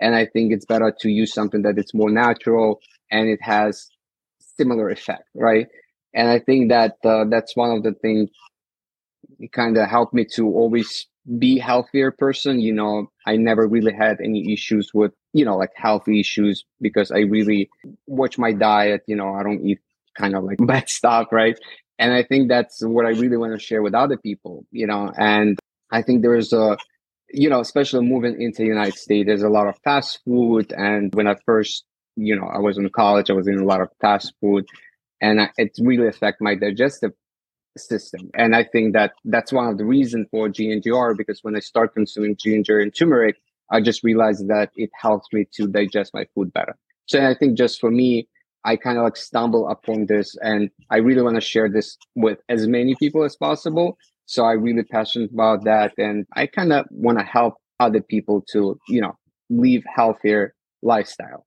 and 0.00 0.14
i 0.14 0.26
think 0.26 0.52
it's 0.52 0.66
better 0.66 0.92
to 1.00 1.08
use 1.10 1.32
something 1.32 1.62
that 1.62 1.78
it's 1.78 1.94
more 1.94 2.10
natural 2.10 2.80
and 3.10 3.28
it 3.28 3.40
has 3.42 3.88
similar 4.56 4.90
effect 4.90 5.28
right 5.34 5.68
and 6.14 6.28
I 6.28 6.40
think 6.40 6.68
that 6.68 6.96
uh, 7.04 7.24
that's 7.30 7.56
one 7.56 7.70
of 7.70 7.82
the 7.84 7.92
things 7.94 8.28
kind 9.52 9.76
of 9.76 9.88
helped 9.88 10.14
me 10.14 10.24
to 10.34 10.46
always 10.46 11.06
be 11.38 11.58
healthier 11.58 12.10
person. 12.10 12.60
You 12.60 12.72
know, 12.72 13.10
I 13.26 13.36
never 13.36 13.66
really 13.66 13.92
had 13.92 14.18
any 14.20 14.52
issues 14.52 14.90
with 14.94 15.12
you 15.32 15.44
know 15.44 15.56
like 15.56 15.70
healthy 15.76 16.20
issues 16.20 16.64
because 16.80 17.10
I 17.10 17.20
really 17.20 17.70
watch 18.06 18.38
my 18.38 18.52
diet. 18.52 19.02
You 19.06 19.16
know, 19.16 19.34
I 19.34 19.42
don't 19.42 19.64
eat 19.64 19.80
kind 20.16 20.34
of 20.34 20.44
like 20.44 20.58
bad 20.66 20.88
stuff, 20.88 21.28
right? 21.32 21.58
And 21.98 22.12
I 22.12 22.22
think 22.22 22.48
that's 22.48 22.84
what 22.84 23.06
I 23.06 23.10
really 23.10 23.36
want 23.36 23.52
to 23.52 23.58
share 23.58 23.82
with 23.82 23.94
other 23.94 24.16
people. 24.16 24.66
You 24.70 24.86
know, 24.86 25.12
and 25.16 25.58
I 25.90 26.02
think 26.02 26.22
there's 26.22 26.52
a 26.52 26.76
you 27.32 27.48
know, 27.48 27.60
especially 27.60 28.06
moving 28.06 28.40
into 28.40 28.58
the 28.62 28.68
United 28.68 28.94
States, 28.94 29.26
there's 29.26 29.42
a 29.42 29.48
lot 29.48 29.66
of 29.66 29.78
fast 29.82 30.20
food. 30.24 30.72
And 30.72 31.14
when 31.14 31.26
I 31.26 31.34
first, 31.46 31.84
you 32.16 32.36
know, 32.36 32.46
I 32.46 32.58
was 32.58 32.76
in 32.76 32.88
college, 32.90 33.30
I 33.30 33.32
was 33.32 33.48
in 33.48 33.58
a 33.58 33.64
lot 33.64 33.80
of 33.80 33.88
fast 34.00 34.34
food 34.40 34.66
and 35.20 35.40
I, 35.40 35.50
it 35.56 35.72
really 35.80 36.08
affected 36.08 36.44
my 36.44 36.54
digestive 36.54 37.12
system. 37.76 38.30
And 38.34 38.54
I 38.54 38.64
think 38.64 38.92
that 38.92 39.12
that's 39.24 39.52
one 39.52 39.66
of 39.66 39.78
the 39.78 39.84
reasons 39.84 40.26
for 40.30 40.48
GNGR 40.48 41.16
because 41.16 41.38
when 41.42 41.56
I 41.56 41.60
start 41.60 41.94
consuming 41.94 42.36
ginger 42.36 42.78
and 42.80 42.94
turmeric, 42.94 43.36
I 43.70 43.80
just 43.80 44.04
realized 44.04 44.48
that 44.48 44.70
it 44.76 44.90
helps 44.94 45.28
me 45.32 45.46
to 45.54 45.66
digest 45.66 46.12
my 46.12 46.26
food 46.34 46.52
better. 46.52 46.76
So 47.06 47.24
I 47.24 47.34
think 47.34 47.56
just 47.56 47.80
for 47.80 47.90
me, 47.90 48.28
I 48.64 48.76
kind 48.76 48.98
of 48.98 49.04
like 49.04 49.16
stumble 49.16 49.68
upon 49.68 50.06
this 50.06 50.36
and 50.42 50.70
I 50.90 50.98
really 50.98 51.22
want 51.22 51.34
to 51.36 51.40
share 51.40 51.68
this 51.68 51.96
with 52.14 52.38
as 52.48 52.66
many 52.66 52.94
people 52.94 53.24
as 53.24 53.36
possible. 53.36 53.96
So 54.26 54.44
I'm 54.44 54.62
really 54.62 54.84
passionate 54.84 55.32
about 55.32 55.64
that. 55.64 55.92
And 55.98 56.26
I 56.34 56.46
kind 56.46 56.72
of 56.72 56.86
want 56.90 57.18
to 57.18 57.24
help 57.24 57.54
other 57.80 58.00
people 58.00 58.44
to, 58.52 58.78
you 58.88 59.00
know, 59.00 59.16
live 59.50 59.82
healthier 59.94 60.54
lifestyle. 60.82 61.44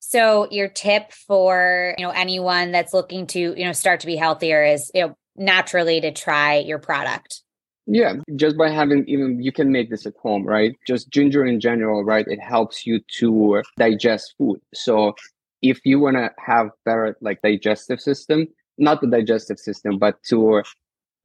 So 0.00 0.48
your 0.50 0.68
tip 0.68 1.12
for, 1.12 1.94
you 1.98 2.04
know, 2.04 2.12
anyone 2.12 2.72
that's 2.72 2.94
looking 2.94 3.26
to, 3.28 3.38
you 3.38 3.64
know, 3.64 3.72
start 3.72 4.00
to 4.00 4.06
be 4.06 4.16
healthier 4.16 4.64
is, 4.64 4.90
you 4.94 5.06
know, 5.06 5.14
naturally 5.36 6.00
to 6.00 6.12
try 6.12 6.58
your 6.58 6.78
product. 6.78 7.42
Yeah, 7.86 8.16
just 8.36 8.58
by 8.58 8.70
having 8.70 9.04
even 9.08 9.42
you 9.42 9.50
can 9.50 9.72
make 9.72 9.88
this 9.88 10.04
at 10.04 10.12
home, 10.22 10.44
right? 10.44 10.76
Just 10.86 11.10
ginger 11.10 11.46
in 11.46 11.58
general, 11.58 12.04
right? 12.04 12.26
It 12.28 12.38
helps 12.38 12.86
you 12.86 13.00
to 13.18 13.62
digest 13.78 14.34
food. 14.36 14.60
So 14.74 15.14
if 15.62 15.80
you 15.84 16.00
want 16.00 16.16
to 16.16 16.30
have 16.38 16.70
better 16.84 17.16
like 17.20 17.40
digestive 17.42 18.00
system, 18.00 18.46
not 18.78 19.00
the 19.00 19.06
digestive 19.06 19.58
system, 19.58 19.98
but 19.98 20.22
to 20.24 20.62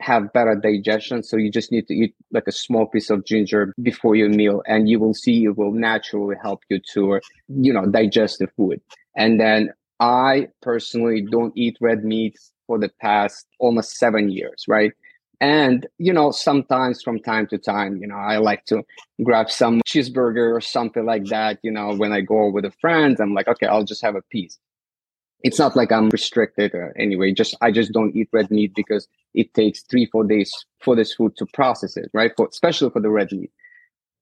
have 0.02 0.34
better 0.34 0.56
digestion. 0.56 1.24
So 1.24 1.38
you 1.38 1.50
just 1.50 1.72
need 1.72 1.88
to 1.88 1.94
eat 1.94 2.16
like 2.32 2.48
a 2.48 2.52
small 2.52 2.86
piece 2.86 3.10
of 3.10 3.26
ginger 3.26 3.74
before 3.82 4.16
your 4.16 4.30
meal 4.30 4.62
and 4.68 4.90
you 4.90 5.00
will 5.00 5.14
see 5.14 5.46
it 5.46 5.58
will 5.58 5.72
naturally 5.72 6.36
help 6.42 6.62
you 6.70 6.80
to, 6.94 7.20
you 7.48 7.74
know, 7.74 7.86
digest 7.86 8.40
the 8.40 8.48
food. 8.58 8.82
And 9.16 9.40
then 9.40 9.72
I 10.00 10.50
personally 10.62 11.26
don't 11.30 11.54
eat 11.56 11.78
red 11.80 12.04
meat 12.04 12.38
for 12.68 12.78
the 12.78 12.90
past 13.02 13.46
almost 13.60 13.98
seven 13.98 14.30
years, 14.30 14.66
right? 14.68 14.92
And, 15.42 15.88
you 15.98 16.14
know, 16.14 16.32
sometimes 16.32 17.02
from 17.02 17.20
time 17.20 17.48
to 17.48 17.58
time, 17.58 17.98
you 17.98 18.08
know, 18.08 18.16
I 18.16 18.38
like 18.38 18.66
to 18.66 18.84
grab 19.24 19.50
some 19.50 19.82
cheeseburger 19.88 20.56
or 20.56 20.62
something 20.62 21.06
like 21.06 21.26
that. 21.26 21.60
You 21.64 21.72
know, 21.72 21.94
when 21.96 22.14
I 22.14 22.22
go 22.22 22.50
with 22.50 22.66
a 22.66 22.72
friend, 22.80 23.18
I'm 23.20 23.34
like, 23.34 23.48
okay, 23.48 23.68
I'll 23.68 23.84
just 23.84 24.02
have 24.04 24.16
a 24.16 24.22
piece. 24.22 24.58
It's 25.42 25.60
not 25.60 25.76
like 25.76 25.92
I'm 25.92 26.10
restricted 26.10 26.74
or 26.74 26.96
anyway, 26.98 27.34
just 27.34 27.56
I 27.62 27.72
just 27.72 27.92
don't 27.92 28.16
eat 28.16 28.30
red 28.32 28.50
meat 28.50 28.74
because 28.74 29.08
it 29.34 29.54
takes 29.54 29.84
three, 29.84 30.06
four 30.06 30.24
days 30.24 30.54
for 30.80 30.96
this 30.96 31.14
food 31.14 31.36
to 31.38 31.46
process 31.54 31.98
it, 31.98 32.10
right? 32.14 32.32
For 32.38 32.48
especially 32.48 32.92
for 32.92 33.02
the 33.02 33.10
red 33.10 33.32
meat. 33.34 33.52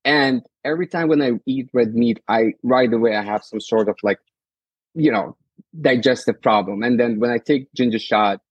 And 0.03 0.41
every 0.65 0.87
time 0.87 1.09
when 1.09 1.21
I 1.21 1.33
eat 1.45 1.69
red 1.73 1.93
meat, 1.93 2.19
I 2.27 2.53
right 2.63 2.91
away 2.91 3.15
I 3.15 3.21
have 3.21 3.43
some 3.43 3.59
sort 3.59 3.87
of 3.87 3.97
like, 4.01 4.17
you 4.95 5.11
know, 5.11 5.37
digestive 5.79 6.41
problem. 6.41 6.81
And 6.81 6.99
then 6.99 7.19
when 7.19 7.29
I 7.29 7.37
take 7.37 7.71
ginger 7.73 7.99
shot, 7.99 8.41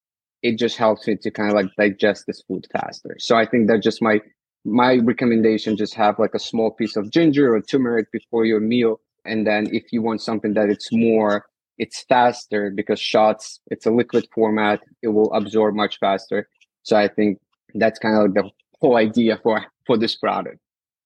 it 0.42 0.58
just 0.58 0.76
helps 0.76 1.06
me 1.06 1.16
to 1.16 1.30
kind 1.30 1.50
of 1.50 1.54
like 1.54 1.74
digest 1.76 2.24
this 2.26 2.42
food 2.42 2.66
faster. 2.72 3.16
So 3.18 3.36
I 3.36 3.46
think 3.46 3.68
that 3.68 3.82
just 3.82 4.02
my 4.02 4.20
my 4.64 4.96
recommendation 4.96 5.76
just 5.76 5.94
have 5.94 6.18
like 6.18 6.34
a 6.34 6.38
small 6.38 6.70
piece 6.70 6.96
of 6.96 7.10
ginger 7.10 7.54
or 7.54 7.62
turmeric 7.62 8.12
before 8.12 8.44
your 8.44 8.60
meal. 8.60 9.00
And 9.24 9.46
then 9.46 9.68
if 9.72 9.84
you 9.92 10.02
want 10.02 10.22
something 10.22 10.54
that 10.54 10.68
it's 10.68 10.88
more 10.92 11.46
it's 11.78 12.02
faster 12.02 12.70
because 12.70 13.00
shots 13.00 13.60
it's 13.70 13.86
a 13.86 13.90
liquid 13.90 14.26
format, 14.34 14.80
it 15.02 15.08
will 15.08 15.32
absorb 15.32 15.74
much 15.74 15.98
faster. 15.98 16.48
So 16.82 16.96
I 16.96 17.08
think 17.08 17.38
that's 17.74 17.98
kind 17.98 18.16
of 18.16 18.22
like 18.24 18.34
the 18.34 18.50
whole 18.80 18.96
idea 18.96 19.38
for 19.42 19.64
for 19.86 19.96
this 19.96 20.16
product. 20.16 20.58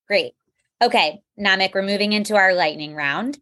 Great. 0.09 0.35
Okay, 0.83 1.23
Namik, 1.39 1.73
we're 1.73 1.83
moving 1.83 2.13
into 2.13 2.35
our 2.35 2.53
lightning 2.53 2.95
round. 2.95 3.39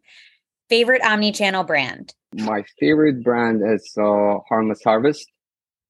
Favorite 0.69 1.03
omni-channel 1.03 1.65
brand? 1.65 2.13
My 2.35 2.63
favorite 2.79 3.23
brand 3.23 3.61
is 3.65 3.93
uh, 3.97 4.37
Harmless 4.47 4.81
Harvest. 4.83 5.29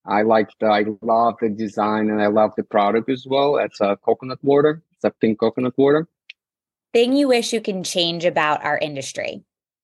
I 0.05 0.23
like 0.23 0.49
the, 0.59 0.67
I 0.67 0.85
love 1.01 1.35
the 1.39 1.49
design 1.49 2.09
and 2.09 2.21
I 2.21 2.27
love 2.27 2.51
the 2.57 2.63
product 2.63 3.09
as 3.09 3.25
well. 3.25 3.57
It's 3.57 3.79
a 3.79 3.97
coconut 4.03 4.39
water. 4.43 4.81
It's 4.93 5.03
a 5.03 5.11
pink 5.11 5.39
coconut 5.39 5.77
water. 5.77 6.07
Thing 6.91 7.13
you 7.13 7.27
wish 7.27 7.53
you 7.53 7.61
can 7.61 7.83
change 7.83 8.25
about 8.25 8.63
our 8.63 8.77
industry? 8.77 9.43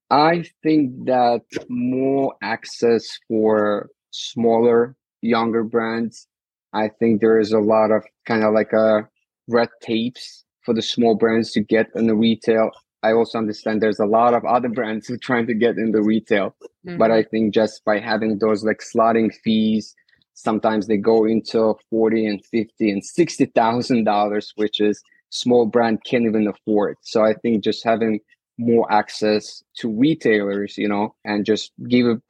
I 0.09 0.43
think 0.63 1.05
that 1.05 1.41
more 1.69 2.35
access 2.41 3.19
for 3.27 3.89
smaller, 4.11 4.95
younger 5.21 5.63
brands. 5.63 6.27
I 6.73 6.89
think 6.89 7.21
there 7.21 7.39
is 7.39 7.51
a 7.51 7.59
lot 7.59 7.91
of 7.91 8.03
kind 8.25 8.43
of 8.43 8.53
like 8.53 8.73
a 8.73 9.07
red 9.47 9.69
tapes 9.81 10.43
for 10.63 10.73
the 10.73 10.81
small 10.81 11.15
brands 11.15 11.51
to 11.53 11.61
get 11.61 11.87
in 11.95 12.07
the 12.07 12.15
retail. 12.15 12.71
I 13.01 13.13
also 13.13 13.37
understand 13.37 13.81
there's 13.81 13.99
a 13.99 14.05
lot 14.05 14.33
of 14.33 14.43
other 14.45 14.69
brands 14.69 15.07
who 15.07 15.13
are 15.15 15.17
trying 15.17 15.47
to 15.47 15.53
get 15.53 15.77
in 15.77 15.91
the 15.91 16.01
retail, 16.01 16.55
mm-hmm. 16.85 16.97
but 16.97 17.11
I 17.11 17.23
think 17.23 17.53
just 17.53 17.85
by 17.85 17.99
having 17.99 18.39
those 18.39 18.63
like 18.63 18.81
slotting 18.81 19.33
fees 19.43 19.95
sometimes 20.39 20.87
they 20.87 20.97
go 20.97 21.25
into 21.25 21.75
40 21.89 22.25
and 22.25 22.45
50 22.45 22.91
and 22.91 23.05
60 23.05 23.45
thousand 23.47 24.03
dollars 24.05 24.53
which 24.55 24.79
is 24.79 25.01
small 25.29 25.65
brand 25.65 26.03
can't 26.05 26.25
even 26.25 26.47
afford. 26.47 26.97
So 27.01 27.23
i 27.23 27.33
think 27.33 27.63
just 27.63 27.83
having 27.83 28.19
more 28.57 28.91
access 28.91 29.63
to 29.77 29.89
retailers 29.89 30.77
you 30.77 30.87
know 30.87 31.15
and 31.23 31.45
just 31.45 31.71
give 31.87 32.05
a 32.05 32.21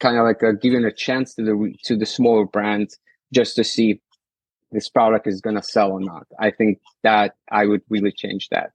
kind 0.00 0.16
of 0.16 0.24
like 0.24 0.42
a 0.42 0.52
giving 0.54 0.84
a 0.84 0.92
chance 0.92 1.34
to 1.34 1.42
the 1.42 1.74
to 1.84 1.96
the 1.96 2.06
smaller 2.06 2.46
brands 2.46 2.98
just 3.32 3.56
to 3.56 3.64
see 3.64 3.92
if 3.92 3.98
this 4.72 4.88
product 4.88 5.26
is 5.26 5.40
going 5.40 5.56
to 5.56 5.62
sell 5.62 5.92
or 5.92 6.00
not. 6.00 6.26
I 6.38 6.50
think 6.50 6.80
that 7.02 7.36
i 7.50 7.64
would 7.64 7.82
really 7.88 8.12
change 8.12 8.48
that. 8.50 8.70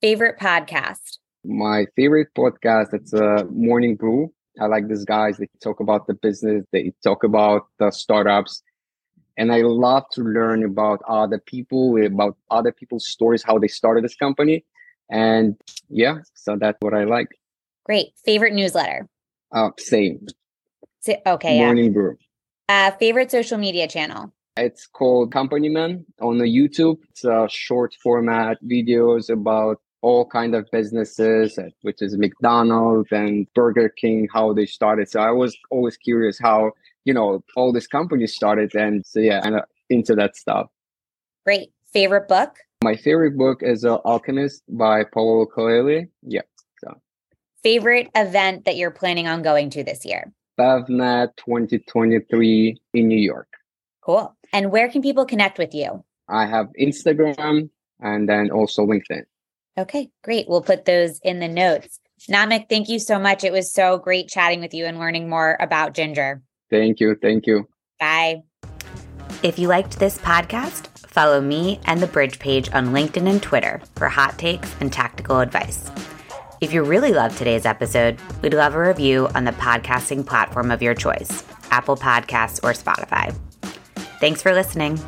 Favorite 0.00 0.38
podcast? 0.38 1.18
My 1.44 1.86
favorite 1.96 2.28
podcast 2.36 2.92
it's 2.92 3.12
a 3.12 3.46
morning 3.50 3.96
brew 3.96 4.32
I 4.60 4.66
like 4.66 4.88
these 4.88 5.04
guys. 5.04 5.38
They 5.38 5.48
talk 5.62 5.80
about 5.80 6.06
the 6.06 6.14
business, 6.14 6.64
they 6.72 6.92
talk 7.02 7.24
about 7.24 7.66
the 7.78 7.90
startups. 7.90 8.62
And 9.36 9.52
I 9.52 9.62
love 9.62 10.04
to 10.12 10.22
learn 10.22 10.64
about 10.64 11.00
other 11.08 11.40
people, 11.44 11.96
about 12.04 12.36
other 12.50 12.70
people's 12.70 13.08
stories, 13.08 13.42
how 13.42 13.58
they 13.58 13.66
started 13.66 14.04
this 14.04 14.14
company. 14.14 14.64
And 15.10 15.56
yeah, 15.88 16.18
so 16.34 16.56
that's 16.56 16.78
what 16.80 16.94
I 16.94 17.04
like. 17.04 17.28
Great. 17.84 18.12
Favorite 18.24 18.54
newsletter? 18.54 19.08
Uh, 19.52 19.70
same. 19.78 20.26
okay. 21.26 21.58
Morning 21.58 21.86
yeah. 21.86 21.90
Brew. 21.90 22.16
Uh, 22.68 22.90
favorite 22.92 23.30
social 23.30 23.58
media 23.58 23.88
channel? 23.88 24.32
It's 24.56 24.86
called 24.86 25.32
Company 25.32 25.68
Man 25.68 26.06
on 26.20 26.38
the 26.38 26.44
YouTube. 26.44 26.98
It's 27.10 27.24
a 27.24 27.48
short 27.50 27.94
format 28.02 28.58
videos 28.62 29.28
about 29.28 29.80
all 30.04 30.26
kind 30.26 30.54
of 30.54 30.70
businesses, 30.70 31.56
uh, 31.58 31.70
which 31.80 32.02
is 32.02 32.18
McDonald's 32.18 33.10
and 33.10 33.46
Burger 33.54 33.88
King, 33.88 34.28
how 34.30 34.52
they 34.52 34.66
started. 34.66 35.08
So 35.08 35.18
I 35.20 35.30
was 35.30 35.56
always 35.70 35.96
curious 35.96 36.38
how 36.38 36.72
you 37.06 37.14
know 37.14 37.42
all 37.56 37.72
these 37.72 37.86
companies 37.86 38.34
started, 38.34 38.74
and 38.74 39.04
so 39.06 39.20
yeah, 39.20 39.40
and 39.42 39.62
into 39.88 40.14
that 40.16 40.36
stuff. 40.36 40.66
Great 41.46 41.72
favorite 41.90 42.28
book. 42.28 42.50
My 42.82 42.96
favorite 42.96 43.38
book 43.38 43.62
is 43.62 43.84
uh, 43.86 43.96
Alchemist 44.04 44.62
by 44.68 45.04
Paulo 45.04 45.46
Coelho. 45.46 46.04
Yeah. 46.22 46.42
So. 46.80 47.00
Favorite 47.62 48.10
event 48.14 48.66
that 48.66 48.76
you're 48.76 48.90
planning 48.90 49.26
on 49.26 49.40
going 49.40 49.70
to 49.70 49.82
this 49.82 50.04
year? 50.04 50.32
BevNet 50.58 51.36
2023 51.36 52.76
in 52.92 53.08
New 53.08 53.16
York. 53.18 53.48
Cool. 54.02 54.36
And 54.52 54.70
where 54.70 54.90
can 54.90 55.00
people 55.00 55.24
connect 55.24 55.58
with 55.58 55.74
you? 55.74 56.04
I 56.28 56.44
have 56.44 56.68
Instagram 56.78 57.70
and 58.00 58.28
then 58.28 58.50
also 58.50 58.84
LinkedIn. 58.84 59.24
Okay, 59.76 60.10
great. 60.22 60.48
We'll 60.48 60.62
put 60.62 60.84
those 60.84 61.18
in 61.22 61.40
the 61.40 61.48
notes. 61.48 62.00
Namik, 62.30 62.68
thank 62.68 62.88
you 62.88 62.98
so 62.98 63.18
much. 63.18 63.44
It 63.44 63.52
was 63.52 63.72
so 63.72 63.98
great 63.98 64.28
chatting 64.28 64.60
with 64.60 64.72
you 64.72 64.86
and 64.86 64.98
learning 64.98 65.28
more 65.28 65.56
about 65.60 65.94
ginger. 65.94 66.42
Thank 66.70 67.00
you. 67.00 67.16
Thank 67.20 67.46
you. 67.46 67.68
Bye. 68.00 68.42
If 69.42 69.58
you 69.58 69.68
liked 69.68 69.98
this 69.98 70.16
podcast, 70.18 70.86
follow 71.06 71.40
me 71.40 71.80
and 71.84 72.00
the 72.00 72.06
Brij 72.06 72.38
page 72.38 72.70
on 72.72 72.88
LinkedIn 72.88 73.28
and 73.28 73.42
Twitter 73.42 73.82
for 73.96 74.08
hot 74.08 74.38
takes 74.38 74.74
and 74.80 74.92
tactical 74.92 75.40
advice. 75.40 75.90
If 76.60 76.72
you 76.72 76.82
really 76.82 77.12
loved 77.12 77.36
today's 77.36 77.66
episode, 77.66 78.18
we'd 78.40 78.54
love 78.54 78.74
a 78.74 78.80
review 78.80 79.28
on 79.34 79.44
the 79.44 79.52
podcasting 79.52 80.24
platform 80.24 80.70
of 80.70 80.80
your 80.80 80.94
choice 80.94 81.44
Apple 81.70 81.96
Podcasts 81.96 82.62
or 82.62 82.72
Spotify. 82.72 83.34
Thanks 84.20 84.40
for 84.40 84.54
listening. 84.54 84.98